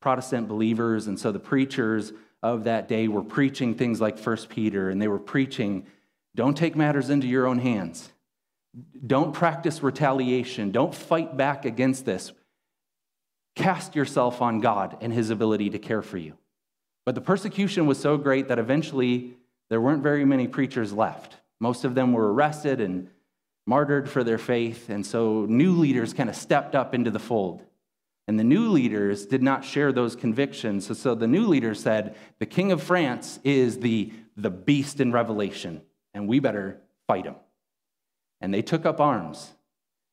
Protestant 0.00 0.48
believers, 0.48 1.06
and 1.06 1.18
so 1.18 1.32
the 1.32 1.38
preachers 1.38 2.12
of 2.42 2.64
that 2.64 2.88
day 2.88 3.08
were 3.08 3.22
preaching 3.22 3.74
things 3.74 4.00
like 4.00 4.18
First 4.18 4.48
Peter, 4.48 4.88
and 4.88 5.02
they 5.02 5.08
were 5.08 5.18
preaching, 5.18 5.86
don't 6.36 6.56
take 6.56 6.76
matters 6.76 7.10
into 7.10 7.26
your 7.26 7.46
own 7.46 7.58
hands. 7.58 8.10
Don't 9.06 9.32
practice 9.32 9.82
retaliation. 9.82 10.70
Don't 10.70 10.94
fight 10.94 11.36
back 11.36 11.64
against 11.64 12.04
this. 12.04 12.32
Cast 13.56 13.96
yourself 13.96 14.42
on 14.42 14.60
God 14.60 14.98
and 15.00 15.12
his 15.12 15.30
ability 15.30 15.70
to 15.70 15.78
care 15.78 16.02
for 16.02 16.18
you. 16.18 16.36
But 17.06 17.14
the 17.14 17.22
persecution 17.22 17.86
was 17.86 17.98
so 17.98 18.18
great 18.18 18.48
that 18.48 18.58
eventually 18.58 19.34
there 19.70 19.80
weren't 19.80 20.02
very 20.02 20.26
many 20.26 20.46
preachers 20.46 20.92
left. 20.92 21.36
Most 21.58 21.84
of 21.84 21.94
them 21.94 22.12
were 22.12 22.32
arrested 22.32 22.82
and 22.82 23.08
martyred 23.66 24.08
for 24.08 24.22
their 24.22 24.38
faith, 24.38 24.90
and 24.90 25.04
so 25.04 25.46
new 25.48 25.72
leaders 25.72 26.12
kind 26.12 26.28
of 26.28 26.36
stepped 26.36 26.74
up 26.74 26.94
into 26.94 27.10
the 27.10 27.18
fold. 27.18 27.62
And 28.28 28.38
the 28.38 28.44
new 28.44 28.68
leaders 28.70 29.24
did 29.24 29.42
not 29.42 29.64
share 29.64 29.90
those 29.90 30.14
convictions. 30.14 30.86
So, 30.86 30.94
so 30.94 31.14
the 31.14 31.26
new 31.26 31.46
leaders 31.46 31.80
said, 31.80 32.16
the 32.38 32.46
king 32.46 32.72
of 32.72 32.82
France 32.82 33.40
is 33.42 33.78
the, 33.78 34.12
the 34.36 34.50
beast 34.50 35.00
in 35.00 35.12
Revelation, 35.12 35.80
and 36.16 36.26
we 36.26 36.40
better 36.40 36.80
fight 37.06 37.26
him. 37.26 37.36
And 38.40 38.52
they 38.52 38.62
took 38.62 38.84
up 38.84 39.00
arms. 39.00 39.52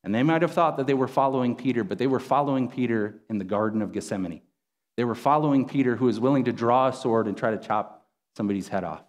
And 0.04 0.14
they 0.14 0.22
might 0.22 0.42
have 0.42 0.52
thought 0.52 0.78
that 0.78 0.86
they 0.86 0.94
were 0.94 1.08
following 1.08 1.56
Peter, 1.56 1.84
but 1.84 1.98
they 1.98 2.08
were 2.08 2.20
following 2.20 2.70
Peter 2.70 3.22
in 3.30 3.38
the 3.38 3.46
Garden 3.46 3.82
of 3.82 3.94
Gethsemane. 3.94 4.42
They 4.98 5.06
were 5.06 5.16
following 5.16 5.66
Peter, 5.66 5.96
who 5.96 6.06
was 6.06 6.20
willing 6.20 6.44
to 6.44 6.52
draw 6.52 6.90
a 6.90 6.94
sword 6.94 7.28
and 7.28 7.38
try 7.38 7.52
to 7.52 7.58
chop 7.58 8.06
somebody's 8.36 8.68
head 8.68 8.84
off. 8.84 9.04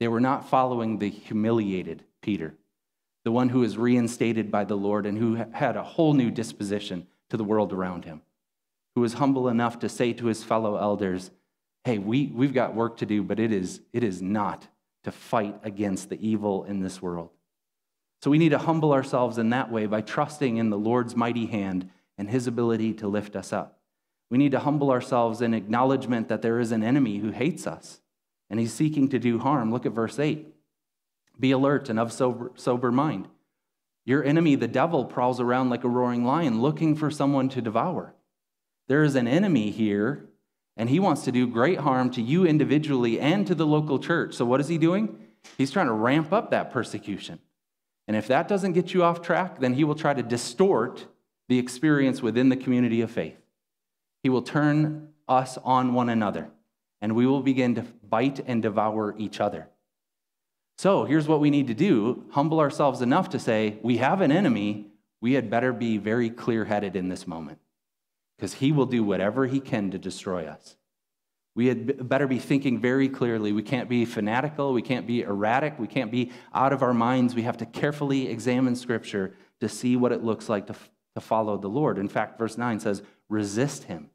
They 0.00 0.08
were 0.08 0.20
not 0.20 0.48
following 0.48 0.98
the 0.98 1.08
humiliated 1.08 2.04
Peter, 2.22 2.54
the 3.24 3.32
one 3.32 3.48
who 3.48 3.60
was 3.60 3.78
reinstated 3.78 4.50
by 4.50 4.64
the 4.64 4.76
Lord 4.76 5.06
and 5.06 5.16
who 5.16 5.34
had 5.52 5.76
a 5.76 5.82
whole 5.82 6.12
new 6.12 6.30
disposition 6.30 7.06
to 7.30 7.36
the 7.36 7.44
world 7.44 7.72
around 7.72 8.04
him 8.04 8.22
who 8.98 9.02
was 9.02 9.14
humble 9.14 9.48
enough 9.48 9.78
to 9.78 9.88
say 9.88 10.12
to 10.12 10.26
his 10.26 10.42
fellow 10.42 10.76
elders, 10.76 11.30
Hey, 11.84 11.98
we, 11.98 12.32
we've 12.34 12.52
got 12.52 12.74
work 12.74 12.96
to 12.96 13.06
do, 13.06 13.22
but 13.22 13.38
it 13.38 13.52
is, 13.52 13.80
it 13.92 14.02
is 14.02 14.20
not 14.20 14.66
to 15.08 15.12
fight 15.12 15.58
against 15.62 16.10
the 16.10 16.26
evil 16.28 16.64
in 16.64 16.80
this 16.80 17.00
world. 17.00 17.30
So 18.22 18.30
we 18.30 18.36
need 18.36 18.50
to 18.50 18.58
humble 18.58 18.92
ourselves 18.92 19.38
in 19.38 19.48
that 19.50 19.72
way 19.72 19.86
by 19.86 20.02
trusting 20.02 20.58
in 20.58 20.68
the 20.68 20.76
Lord's 20.76 21.16
mighty 21.16 21.46
hand 21.46 21.88
and 22.18 22.28
his 22.28 22.46
ability 22.46 22.92
to 22.94 23.08
lift 23.08 23.34
us 23.34 23.50
up. 23.50 23.80
We 24.28 24.36
need 24.36 24.52
to 24.52 24.58
humble 24.58 24.90
ourselves 24.90 25.40
in 25.40 25.54
acknowledgement 25.54 26.28
that 26.28 26.42
there 26.42 26.60
is 26.60 26.72
an 26.72 26.82
enemy 26.82 27.18
who 27.20 27.30
hates 27.30 27.66
us 27.66 28.00
and 28.50 28.60
he's 28.60 28.74
seeking 28.74 29.08
to 29.08 29.18
do 29.18 29.38
harm. 29.38 29.72
Look 29.72 29.86
at 29.86 29.92
verse 29.92 30.18
8. 30.18 30.46
Be 31.40 31.52
alert 31.52 31.88
and 31.88 31.98
of 31.98 32.12
sober, 32.12 32.52
sober 32.56 32.92
mind. 32.92 33.28
Your 34.04 34.22
enemy, 34.22 34.56
the 34.56 34.68
devil, 34.68 35.06
prowls 35.06 35.40
around 35.40 35.70
like 35.70 35.84
a 35.84 35.88
roaring 35.88 36.26
lion 36.26 36.60
looking 36.60 36.96
for 36.96 37.10
someone 37.10 37.48
to 37.50 37.62
devour. 37.62 38.14
There 38.88 39.04
is 39.04 39.16
an 39.16 39.26
enemy 39.26 39.70
here, 39.70 40.27
and 40.78 40.88
he 40.88 41.00
wants 41.00 41.22
to 41.22 41.32
do 41.32 41.46
great 41.46 41.80
harm 41.80 42.08
to 42.12 42.22
you 42.22 42.46
individually 42.46 43.18
and 43.18 43.46
to 43.48 43.54
the 43.54 43.66
local 43.66 43.98
church. 43.98 44.34
So, 44.34 44.44
what 44.44 44.60
is 44.60 44.68
he 44.68 44.78
doing? 44.78 45.18
He's 45.58 45.72
trying 45.72 45.86
to 45.86 45.92
ramp 45.92 46.32
up 46.32 46.50
that 46.52 46.70
persecution. 46.70 47.40
And 48.06 48.16
if 48.16 48.28
that 48.28 48.48
doesn't 48.48 48.72
get 48.72 48.94
you 48.94 49.02
off 49.02 49.20
track, 49.20 49.58
then 49.58 49.74
he 49.74 49.84
will 49.84 49.96
try 49.96 50.14
to 50.14 50.22
distort 50.22 51.06
the 51.48 51.58
experience 51.58 52.22
within 52.22 52.48
the 52.48 52.56
community 52.56 53.00
of 53.00 53.10
faith. 53.10 53.36
He 54.22 54.28
will 54.28 54.42
turn 54.42 55.08
us 55.28 55.58
on 55.58 55.94
one 55.94 56.08
another, 56.08 56.48
and 57.02 57.14
we 57.14 57.26
will 57.26 57.42
begin 57.42 57.74
to 57.74 57.82
bite 58.08 58.40
and 58.46 58.62
devour 58.62 59.14
each 59.18 59.40
other. 59.40 59.68
So 60.78 61.04
here's 61.04 61.26
what 61.26 61.40
we 61.40 61.50
need 61.50 61.66
to 61.66 61.74
do 61.74 62.24
humble 62.30 62.60
ourselves 62.60 63.02
enough 63.02 63.30
to 63.30 63.40
say, 63.40 63.78
We 63.82 63.96
have 63.96 64.20
an 64.20 64.30
enemy. 64.30 64.86
We 65.20 65.32
had 65.32 65.50
better 65.50 65.72
be 65.72 65.98
very 65.98 66.30
clear 66.30 66.64
headed 66.64 66.94
in 66.94 67.08
this 67.08 67.26
moment 67.26 67.58
because 68.38 68.54
he 68.54 68.70
will 68.70 68.86
do 68.86 69.02
whatever 69.02 69.46
he 69.46 69.58
can 69.58 69.90
to 69.90 69.98
destroy 69.98 70.46
us. 70.46 70.76
We 71.58 71.66
had 71.66 72.08
better 72.08 72.28
be 72.28 72.38
thinking 72.38 72.78
very 72.78 73.08
clearly. 73.08 73.50
We 73.50 73.64
can't 73.64 73.88
be 73.88 74.04
fanatical. 74.04 74.72
We 74.72 74.80
can't 74.80 75.08
be 75.08 75.22
erratic. 75.22 75.76
We 75.76 75.88
can't 75.88 76.12
be 76.12 76.30
out 76.54 76.72
of 76.72 76.84
our 76.84 76.94
minds. 76.94 77.34
We 77.34 77.42
have 77.42 77.56
to 77.56 77.66
carefully 77.66 78.28
examine 78.28 78.76
Scripture 78.76 79.34
to 79.60 79.68
see 79.68 79.96
what 79.96 80.12
it 80.12 80.22
looks 80.22 80.48
like 80.48 80.68
to, 80.68 80.76
to 81.16 81.20
follow 81.20 81.58
the 81.58 81.68
Lord. 81.68 81.98
In 81.98 82.08
fact, 82.08 82.38
verse 82.38 82.56
9 82.56 82.78
says, 82.78 83.02
resist 83.28 83.84
him. 83.84 84.10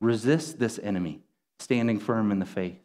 Resist 0.00 0.60
this 0.60 0.78
enemy, 0.80 1.20
standing 1.58 1.98
firm 1.98 2.30
in 2.30 2.38
the 2.38 2.46
faith. 2.46 2.78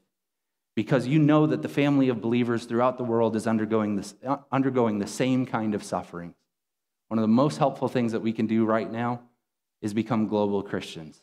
Because 0.76 1.06
you 1.06 1.20
know 1.20 1.46
that 1.46 1.62
the 1.62 1.70
family 1.70 2.10
of 2.10 2.20
believers 2.20 2.66
throughout 2.66 2.98
the 2.98 3.04
world 3.04 3.36
is 3.36 3.46
undergoing, 3.46 3.96
this, 3.96 4.16
uh, 4.26 4.38
undergoing 4.52 4.98
the 4.98 5.06
same 5.06 5.46
kind 5.46 5.76
of 5.76 5.84
suffering. 5.84 6.34
One 7.10 7.20
of 7.20 7.24
the 7.24 7.28
most 7.28 7.58
helpful 7.58 7.90
things 7.90 8.14
that 8.14 8.22
we 8.22 8.34
can 8.34 8.48
do 8.48 8.66
right 8.66 8.90
now 8.92 9.22
is 9.82 9.94
become 9.94 10.28
global 10.28 10.62
Christians, 10.64 11.22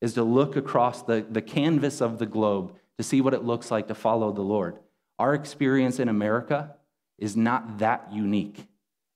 is 0.00 0.14
to 0.14 0.22
look 0.22 0.56
across 0.56 1.02
the, 1.02 1.24
the 1.28 1.42
canvas 1.42 2.00
of 2.00 2.18
the 2.18 2.26
globe 2.26 2.74
to 2.98 3.02
see 3.02 3.20
what 3.20 3.34
it 3.34 3.44
looks 3.44 3.70
like 3.70 3.88
to 3.88 3.94
follow 3.94 4.32
the 4.32 4.42
Lord. 4.42 4.78
Our 5.18 5.34
experience 5.34 5.98
in 5.98 6.08
America 6.08 6.74
is 7.18 7.36
not 7.36 7.78
that 7.78 8.12
unique. 8.12 8.66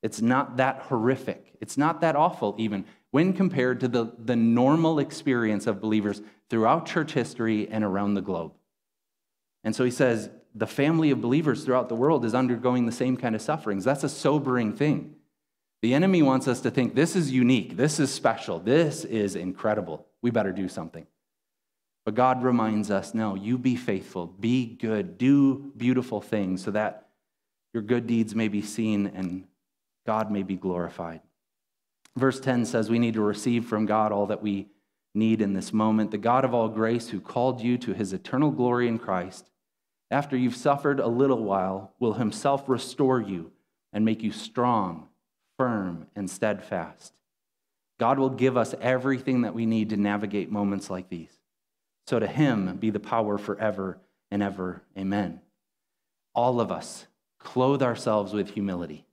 It's 0.03 0.21
not 0.21 0.59
that 0.59 0.83
horrific. 0.83 1.57
It's 1.61 1.77
not 1.77 2.01
that 2.03 2.17
awful, 2.17 2.55
even 2.59 2.85
when 3.11 3.33
compared 3.33 3.81
to 3.81 3.89
the, 3.89 4.13
the 4.19 4.37
normal 4.37 4.99
experience 4.99 5.67
of 5.67 5.81
believers 5.81 6.21
throughout 6.49 6.87
church 6.87 7.13
history 7.13 7.69
and 7.69 7.83
around 7.83 8.15
the 8.15 8.21
globe. 8.21 8.53
And 9.65 9.75
so 9.75 9.85
he 9.85 9.91
says, 9.91 10.31
the 10.55 10.67
family 10.67 11.11
of 11.11 11.21
believers 11.21 11.65
throughout 11.65 11.89
the 11.89 11.95
world 11.95 12.25
is 12.25 12.35
undergoing 12.35 12.87
the 12.87 12.93
same 12.93 13.17
kind 13.17 13.35
of 13.35 13.43
sufferings. 13.43 13.85
That's 13.85 14.05
a 14.05 14.09
sobering 14.09 14.75
thing. 14.75 15.17
The 15.83 15.95
enemy 15.95 16.23
wants 16.23 16.49
us 16.49 16.61
to 16.63 16.71
think 16.71 16.95
this 16.95 17.17
is 17.17 17.31
unique, 17.31 17.77
this 17.77 18.01
is 18.01 18.13
special, 18.13 18.59
this 18.59 19.05
is 19.05 19.37
incredible. 19.37 20.07
We 20.23 20.31
better 20.31 20.53
do 20.53 20.69
something. 20.69 21.07
But 22.05 22.15
God 22.15 22.43
reminds 22.43 22.91
us 22.91 23.15
no, 23.15 23.35
you 23.35 23.59
be 23.59 23.77
faithful, 23.77 24.27
be 24.27 24.67
good, 24.67 25.19
do 25.19 25.73
beautiful 25.77 26.21
things 26.21 26.65
so 26.65 26.71
that 26.71 27.09
your 27.75 27.83
good 27.83 28.07
deeds 28.07 28.35
may 28.35 28.49
be 28.49 28.63
seen 28.63 29.07
and 29.09 29.45
God 30.07 30.31
may 30.31 30.43
be 30.43 30.57
glorified. 30.57 31.21
Verse 32.17 32.41
10 32.41 32.65
says 32.65 32.89
we 32.89 32.99
need 32.99 33.15
to 33.15 33.21
receive 33.21 33.67
from 33.67 33.87
God 33.87 34.13
all 34.13 34.27
that 34.27 34.43
we 34.43 34.69
need 35.15 35.43
in 35.43 35.53
this 35.53 35.73
moment. 35.73 36.11
The 36.11 36.19
God 36.19 36.45
of 36.45 36.55
all 36.55 36.69
grace, 36.69 37.09
who 37.09 37.21
called 37.21 37.61
you 37.61 37.77
to 37.79 37.93
his 37.93 38.13
eternal 38.13 38.51
glory 38.51 38.87
in 38.89 38.99
Christ, 38.99 39.51
after 40.11 40.37
you've 40.37 40.57
suffered 40.57 41.01
a 41.01 41.09
little 41.09 41.43
while, 41.43 41.93
will 41.99 42.15
himself 42.15 42.69
restore 42.69 43.21
you 43.21 43.51
and 43.93 44.05
make 44.05 44.23
you 44.23 44.31
strong, 44.31 45.09
firm, 45.57 46.07
and 46.15 46.31
steadfast. 46.31 47.13
God 47.99 48.19
will 48.19 48.31
give 48.31 48.57
us 48.57 48.75
everything 48.81 49.43
that 49.43 49.55
we 49.55 49.67
need 49.67 49.91
to 49.91 49.97
navigate 49.97 50.51
moments 50.51 50.91
like 50.91 51.09
these. 51.09 51.33
So 52.07 52.19
to 52.19 52.27
him 52.27 52.77
be 52.77 52.91
the 52.91 53.01
power 53.01 53.39
forever 53.39 53.99
and 54.31 54.43
ever. 54.43 54.83
Amen. 54.97 55.41
All 56.35 56.61
of 56.61 56.71
us 56.71 57.07
clothe 57.39 57.83
ourselves 57.83 58.33
with 58.33 58.51
humility. 58.51 59.07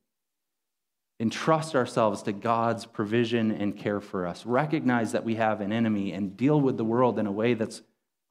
Entrust 1.19 1.75
ourselves 1.75 2.23
to 2.23 2.34
God's 2.34 2.86
provision 2.86 3.51
and 3.51 3.77
care 3.77 4.01
for 4.01 4.27
us. 4.27 4.45
Recognize 4.45 5.13
that 5.13 5.23
we 5.23 5.36
have 5.36 5.62
an 5.62 5.71
enemy 5.71 6.12
and 6.12 6.36
deal 6.36 6.60
with 6.60 6.75
the 6.75 6.84
world 6.84 7.17
in 7.17 7.27
a 7.27 7.32
way 7.32 7.53
that's 7.53 7.82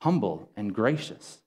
humble 0.03 0.51
and 0.57 0.75
gracious. 0.75 1.41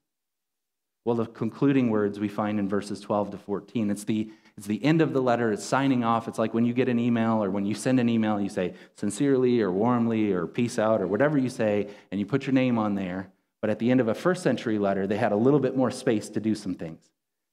Well, 1.04 1.16
the 1.16 1.26
concluding 1.26 1.90
words 1.90 2.18
we 2.18 2.28
find 2.28 2.58
in 2.58 2.68
verses 2.68 3.00
12 3.00 3.30
to 3.32 3.38
14. 3.38 3.90
It's 3.90 4.04
the, 4.04 4.32
it's 4.56 4.66
the 4.66 4.82
end 4.82 5.02
of 5.02 5.12
the 5.12 5.20
letter. 5.20 5.52
It's 5.52 5.64
signing 5.64 6.02
off. 6.02 6.28
It's 6.28 6.38
like 6.38 6.54
when 6.54 6.64
you 6.64 6.72
get 6.72 6.88
an 6.88 6.98
email 6.98 7.44
or 7.44 7.50
when 7.50 7.66
you 7.66 7.74
send 7.74 8.00
an 8.00 8.08
email, 8.08 8.40
you 8.40 8.48
say 8.48 8.74
sincerely 8.94 9.60
or 9.60 9.70
warmly 9.70 10.32
or 10.32 10.46
peace 10.46 10.78
out 10.78 11.02
or 11.02 11.06
whatever 11.06 11.36
you 11.36 11.50
say, 11.50 11.88
and 12.10 12.18
you 12.18 12.24
put 12.24 12.46
your 12.46 12.54
name 12.54 12.78
on 12.78 12.94
there. 12.94 13.30
But 13.60 13.70
at 13.70 13.78
the 13.78 13.90
end 13.90 14.00
of 14.00 14.08
a 14.08 14.14
first 14.14 14.42
century 14.42 14.78
letter, 14.78 15.06
they 15.06 15.18
had 15.18 15.32
a 15.32 15.36
little 15.36 15.60
bit 15.60 15.76
more 15.76 15.90
space 15.90 16.28
to 16.30 16.40
do 16.40 16.54
some 16.54 16.74
things. 16.74 17.10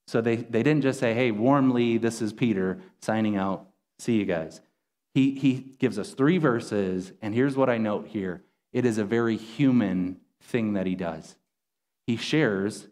So 0.08 0.22
they, 0.22 0.38
they 0.38 0.64
didn't 0.64 0.82
just 0.82 1.00
say, 1.00 1.14
hey, 1.14 1.32
warmly, 1.32 1.98
this 1.98 2.22
is 2.22 2.34
Peter 2.34 2.80
signing 3.02 3.36
out. 3.38 3.68
See 4.00 4.18
you 4.18 4.26
guys. 4.26 4.62
He, 5.14 5.32
he 5.36 5.76
gives 5.80 6.00
us 6.00 6.14
three 6.14 6.38
verses, 6.38 7.14
and 7.22 7.34
here's 7.34 7.56
what 7.56 7.70
I 7.70 7.78
note 7.78 8.08
here 8.08 8.44
it 8.74 8.86
is 8.86 8.98
a 8.98 9.06
very 9.06 9.38
human 9.38 10.18
thing 10.42 10.74
that 10.74 10.88
he 10.88 10.96
does. 10.96 11.36
He 12.08 12.18
shares 12.18 12.88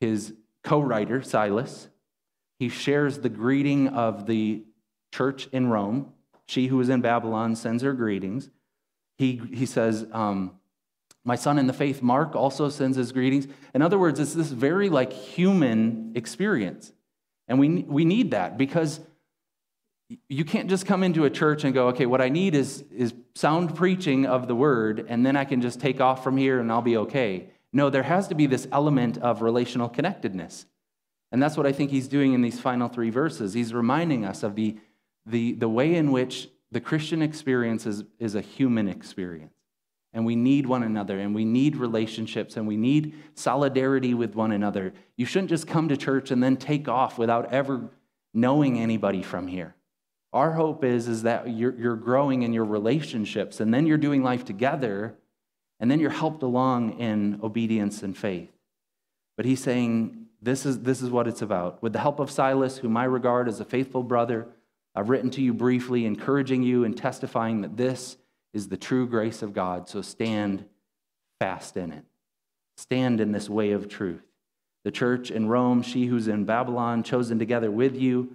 his 0.00 0.34
co 0.62 0.80
writer, 0.80 1.22
Silas. 1.22 1.88
He 2.60 2.68
shares 2.68 3.20
the 3.20 3.30
greeting 3.30 3.88
of 3.88 4.26
the 4.26 4.62
church 5.12 5.48
in 5.50 5.68
Rome. 5.68 6.12
She 6.46 6.66
who 6.66 6.78
is 6.80 6.90
in 6.90 7.00
Babylon 7.00 7.56
sends 7.56 7.82
her 7.82 7.94
greetings. 7.94 8.50
He, 9.16 9.40
he 9.50 9.64
says, 9.64 10.06
um, 10.12 10.52
My 11.24 11.36
son 11.36 11.58
in 11.58 11.66
the 11.66 11.72
faith, 11.72 12.02
Mark, 12.02 12.36
also 12.36 12.68
sends 12.68 12.98
his 12.98 13.12
greetings. 13.12 13.48
In 13.74 13.80
other 13.80 13.98
words, 13.98 14.20
it's 14.20 14.34
this 14.34 14.50
very 14.50 14.90
like 14.90 15.10
human 15.10 16.12
experience. 16.14 16.92
And 17.48 17.58
we, 17.58 17.82
we 17.82 18.04
need 18.04 18.32
that 18.32 18.58
because 18.58 19.00
you 20.28 20.44
can't 20.44 20.68
just 20.68 20.84
come 20.84 21.02
into 21.02 21.24
a 21.24 21.30
church 21.30 21.64
and 21.64 21.72
go, 21.72 21.88
okay, 21.88 22.04
what 22.04 22.20
I 22.20 22.28
need 22.28 22.54
is, 22.54 22.84
is 22.94 23.14
sound 23.34 23.74
preaching 23.74 24.26
of 24.26 24.48
the 24.48 24.54
word, 24.54 25.06
and 25.08 25.24
then 25.24 25.34
I 25.34 25.46
can 25.46 25.62
just 25.62 25.80
take 25.80 26.02
off 26.02 26.22
from 26.22 26.36
here 26.36 26.60
and 26.60 26.70
I'll 26.70 26.82
be 26.82 26.98
okay. 26.98 27.48
No, 27.72 27.88
there 27.88 28.02
has 28.02 28.28
to 28.28 28.34
be 28.34 28.44
this 28.44 28.68
element 28.70 29.16
of 29.16 29.40
relational 29.40 29.88
connectedness. 29.88 30.66
And 31.32 31.42
that's 31.42 31.56
what 31.56 31.66
I 31.66 31.72
think 31.72 31.90
he's 31.90 32.08
doing 32.08 32.32
in 32.32 32.42
these 32.42 32.58
final 32.58 32.88
three 32.88 33.10
verses. 33.10 33.54
He's 33.54 33.72
reminding 33.72 34.24
us 34.24 34.42
of 34.42 34.56
the, 34.56 34.76
the, 35.26 35.52
the 35.52 35.68
way 35.68 35.94
in 35.94 36.10
which 36.10 36.48
the 36.72 36.80
Christian 36.80 37.22
experience 37.22 37.86
is, 37.86 38.04
is 38.18 38.34
a 38.34 38.40
human 38.40 38.88
experience. 38.88 39.52
And 40.12 40.26
we 40.26 40.34
need 40.34 40.66
one 40.66 40.82
another, 40.82 41.20
and 41.20 41.34
we 41.34 41.44
need 41.44 41.76
relationships, 41.76 42.56
and 42.56 42.66
we 42.66 42.76
need 42.76 43.14
solidarity 43.34 44.12
with 44.12 44.34
one 44.34 44.50
another. 44.50 44.92
You 45.16 45.24
shouldn't 45.24 45.50
just 45.50 45.68
come 45.68 45.88
to 45.88 45.96
church 45.96 46.32
and 46.32 46.42
then 46.42 46.56
take 46.56 46.88
off 46.88 47.16
without 47.16 47.52
ever 47.52 47.88
knowing 48.34 48.78
anybody 48.78 49.22
from 49.22 49.46
here. 49.46 49.76
Our 50.32 50.52
hope 50.52 50.84
is, 50.84 51.06
is 51.06 51.22
that 51.22 51.50
you're, 51.50 51.76
you're 51.76 51.96
growing 51.96 52.42
in 52.42 52.52
your 52.52 52.64
relationships, 52.64 53.60
and 53.60 53.72
then 53.72 53.86
you're 53.86 53.98
doing 53.98 54.24
life 54.24 54.44
together, 54.44 55.14
and 55.78 55.88
then 55.88 56.00
you're 56.00 56.10
helped 56.10 56.42
along 56.42 56.98
in 56.98 57.38
obedience 57.42 58.02
and 58.02 58.16
faith. 58.16 58.50
But 59.36 59.46
he's 59.46 59.62
saying, 59.62 60.19
this 60.42 60.64
is, 60.64 60.80
this 60.80 61.02
is 61.02 61.10
what 61.10 61.28
it's 61.28 61.42
about. 61.42 61.82
With 61.82 61.92
the 61.92 61.98
help 61.98 62.18
of 62.18 62.30
Silas, 62.30 62.78
whom 62.78 62.96
I 62.96 63.04
regard 63.04 63.48
as 63.48 63.60
a 63.60 63.64
faithful 63.64 64.02
brother, 64.02 64.48
I've 64.94 65.10
written 65.10 65.30
to 65.30 65.42
you 65.42 65.52
briefly, 65.52 66.06
encouraging 66.06 66.62
you 66.62 66.84
and 66.84 66.96
testifying 66.96 67.60
that 67.60 67.76
this 67.76 68.16
is 68.52 68.68
the 68.68 68.76
true 68.76 69.06
grace 69.06 69.42
of 69.42 69.52
God. 69.52 69.88
So 69.88 70.02
stand 70.02 70.64
fast 71.38 71.76
in 71.76 71.92
it. 71.92 72.04
Stand 72.76 73.20
in 73.20 73.32
this 73.32 73.48
way 73.48 73.72
of 73.72 73.88
truth. 73.88 74.22
The 74.84 74.90
church 74.90 75.30
in 75.30 75.48
Rome, 75.48 75.82
she 75.82 76.06
who's 76.06 76.26
in 76.26 76.44
Babylon, 76.44 77.02
chosen 77.02 77.38
together 77.38 77.70
with 77.70 77.94
you, 77.94 78.32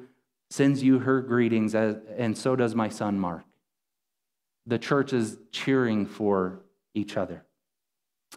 sends 0.52 0.84
you 0.84 1.00
her 1.00 1.22
greetings, 1.22 1.74
and 1.74 2.38
so 2.38 2.56
does 2.56 2.76
my 2.76 2.88
son 2.88 3.20
Mark. 3.20 3.44
The 4.68 4.78
church 4.78 5.12
is 5.12 5.38
cheering 5.52 6.06
for 6.06 6.60
each 6.94 7.18
other. 7.18 7.44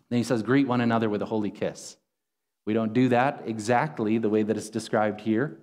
Then 0.09 0.18
he 0.18 0.24
says, 0.24 0.42
Greet 0.42 0.66
one 0.66 0.81
another 0.81 1.11
with 1.11 1.20
a 1.20 1.26
holy 1.26 1.50
kiss. 1.50 1.96
We 2.68 2.74
don't 2.74 2.92
do 2.92 3.09
that 3.09 3.44
exactly 3.46 4.18
the 4.18 4.28
way 4.28 4.42
that 4.42 4.59
it's 4.59 4.68
described 4.68 5.22
here, 5.22 5.57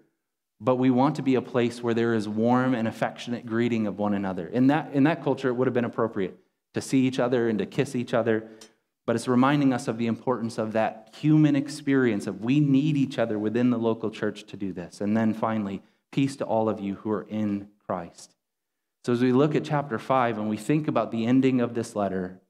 but 0.60 0.78
we 0.78 0.89
want 0.89 1.18
to 1.18 1.22
be 1.22 1.36
a 1.36 1.41
place 1.41 1.84
where 1.84 1.94
there 1.94 2.15
is 2.15 2.28
warm 2.28 2.74
and 2.74 2.88
affectionate 2.88 3.46
greeting 3.46 3.86
of 3.86 4.00
one 4.00 4.15
another. 4.15 4.48
In 4.48 4.65
that, 4.68 4.91
in 4.91 5.04
that 5.04 5.24
culture, 5.24 5.50
it 5.50 5.54
would 5.54 5.68
have 5.68 5.74
been 5.76 5.86
appropriate 5.86 6.36
to 6.74 6.82
see 6.82 7.02
each 7.02 7.20
other 7.20 7.48
and 7.48 7.60
to 7.60 7.68
kiss 7.68 7.96
each 7.96 8.15
other, 8.15 8.50
but 9.06 9.15
it's 9.15 9.28
reminding 9.28 9.72
us 9.72 9.88
of 9.88 10.00
the 10.00 10.08
importance 10.08 10.58
of 10.58 10.74
that 10.74 11.13
human 11.22 11.56
experience 11.56 12.26
of 12.26 12.44
we 12.44 12.60
need 12.60 12.98
each 12.98 13.20
other 13.20 13.38
within 13.38 13.70
the 13.70 13.78
local 13.78 14.10
church 14.10 14.44
to 14.46 14.58
do 14.58 14.74
this. 14.74 15.00
And 15.00 15.15
then 15.15 15.32
finally, 15.36 15.84
peace 16.12 16.36
to 16.38 16.44
all 16.44 16.68
of 16.68 16.80
you 16.80 16.96
who 16.96 17.12
are 17.12 17.28
in 17.30 17.68
Christ. 17.86 18.34
So 19.04 19.13
as 19.13 19.22
we 19.22 19.32
look 19.32 19.54
at 19.54 19.63
chapter 19.63 20.00
5 20.00 20.39
and 20.39 20.50
we 20.50 20.58
think 20.58 20.88
about 20.88 21.12
the 21.12 21.28
ending 21.28 21.62
of 21.62 21.76
this 21.76 21.96
letter, 21.96 22.41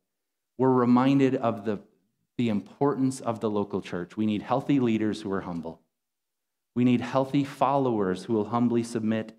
we're 0.57 0.71
reminded 0.71 1.35
of 1.35 1.65
the, 1.65 1.79
the 2.37 2.49
importance 2.49 3.19
of 3.21 3.39
the 3.39 3.49
local 3.49 3.81
church. 3.81 4.17
We 4.17 4.25
need 4.25 4.41
healthy 4.41 4.79
leaders 4.79 5.21
who 5.21 5.31
are 5.31 5.41
humble. 5.41 5.81
We 6.75 6.83
need 6.83 7.01
healthy 7.01 7.43
followers 7.43 8.25
who 8.25 8.33
will 8.33 8.49
humbly 8.49 8.83
submit 8.83 9.35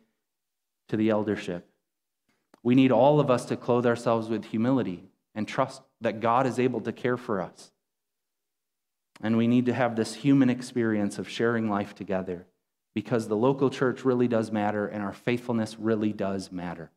to 0.88 0.96
the 0.96 1.10
eldership. 1.10 1.68
We 2.62 2.74
need 2.74 2.90
all 2.90 3.20
of 3.20 3.30
us 3.30 3.44
to 3.46 3.56
clothe 3.56 3.86
ourselves 3.86 4.28
with 4.28 4.46
humility 4.46 5.04
and 5.34 5.46
trust 5.46 5.82
that 6.00 6.20
God 6.20 6.46
is 6.46 6.58
able 6.58 6.80
to 6.80 6.92
care 6.92 7.16
for 7.16 7.40
us. 7.40 7.70
And 9.20 9.36
we 9.36 9.46
need 9.46 9.66
to 9.66 9.74
have 9.74 9.96
this 9.96 10.14
human 10.14 10.50
experience 10.50 11.18
of 11.18 11.28
sharing 11.28 11.70
life 11.70 11.94
together 11.94 12.46
because 12.94 13.28
the 13.28 13.36
local 13.36 13.70
church 13.70 14.04
really 14.04 14.28
does 14.28 14.50
matter 14.50 14.86
and 14.86 15.02
our 15.02 15.12
faithfulness 15.12 15.78
really 15.78 16.12
does 16.12 16.50
matter. 16.50 16.90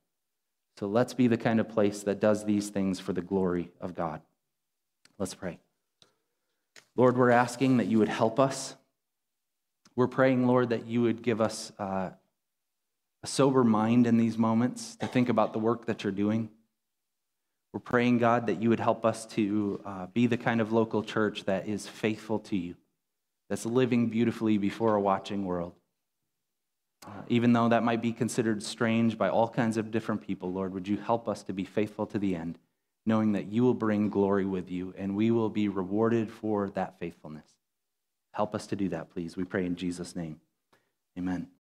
So 0.80 0.88
let's 0.88 1.14
be 1.14 1.28
the 1.28 1.38
kind 1.38 1.60
of 1.60 1.68
place 1.68 2.04
that 2.04 2.22
does 2.22 2.46
these 2.46 2.70
things 2.70 3.00
for 3.00 3.12
the 3.12 3.22
glory 3.22 3.70
of 3.82 3.96
God. 3.96 4.22
Let's 5.18 5.34
pray. 5.34 5.60
Lord, 6.96 7.18
we're 7.18 7.32
asking 7.32 7.78
that 7.78 7.88
you 7.88 8.00
would 8.00 8.10
help 8.10 8.40
us. 8.40 8.76
We're 9.96 10.08
praying, 10.08 10.48
Lord, 10.48 10.70
that 10.70 10.86
you 10.86 11.02
would 11.02 11.22
give 11.22 11.42
us 11.42 11.72
uh, 11.80 12.12
a 13.24 13.28
sober 13.28 13.64
mind 13.64 14.08
in 14.08 14.18
these 14.18 14.38
moments 14.38 14.96
to 14.98 15.08
think 15.08 15.30
about 15.30 15.54
the 15.54 15.60
work 15.60 15.86
that 15.86 16.04
you're 16.04 16.12
doing. 16.12 16.50
We're 17.74 17.80
praying, 17.80 18.18
God, 18.18 18.48
that 18.48 18.62
you 18.62 18.70
would 18.70 18.80
help 18.80 19.06
us 19.06 19.26
to 19.28 19.82
uh, 19.86 20.06
be 20.08 20.26
the 20.28 20.38
kind 20.38 20.60
of 20.62 20.72
local 20.72 21.04
church 21.04 21.46
that 21.46 21.68
is 21.68 21.88
faithful 21.88 22.40
to 22.40 22.58
you, 22.58 22.76
that's 23.50 23.66
living 23.66 24.10
beautifully 24.10 24.58
before 24.58 24.96
a 24.96 25.02
watching 25.02 25.46
world. 25.46 25.74
Uh, 27.06 27.22
even 27.28 27.54
though 27.54 27.70
that 27.70 27.84
might 27.84 28.02
be 28.02 28.12
considered 28.12 28.62
strange 28.64 29.18
by 29.18 29.30
all 29.30 29.48
kinds 29.48 29.78
of 29.78 29.92
different 29.92 30.26
people, 30.26 30.52
Lord, 30.52 30.74
would 30.74 30.88
you 30.88 30.98
help 30.98 31.30
us 31.30 31.44
to 31.44 31.54
be 31.54 31.64
faithful 31.64 32.06
to 32.08 32.20
the 32.20 32.36
end, 32.36 32.58
knowing 33.10 33.34
that 33.34 33.52
you 33.52 33.64
will 33.64 33.74
bring 33.74 34.10
glory 34.10 34.46
with 34.46 34.72
you 34.72 34.94
and 34.98 35.14
we 35.14 35.32
will 35.32 35.50
be 35.50 35.68
rewarded 35.68 36.32
for 36.32 36.70
that 36.70 36.98
faithfulness. 36.98 37.50
Help 38.32 38.56
us 38.56 38.68
to 38.68 38.78
do 38.78 38.88
that, 38.88 39.10
please. 39.10 39.36
We 39.36 39.44
pray 39.44 39.66
in 39.66 39.76
Jesus' 39.76 40.16
name. 40.16 40.40
Amen. 41.18 41.50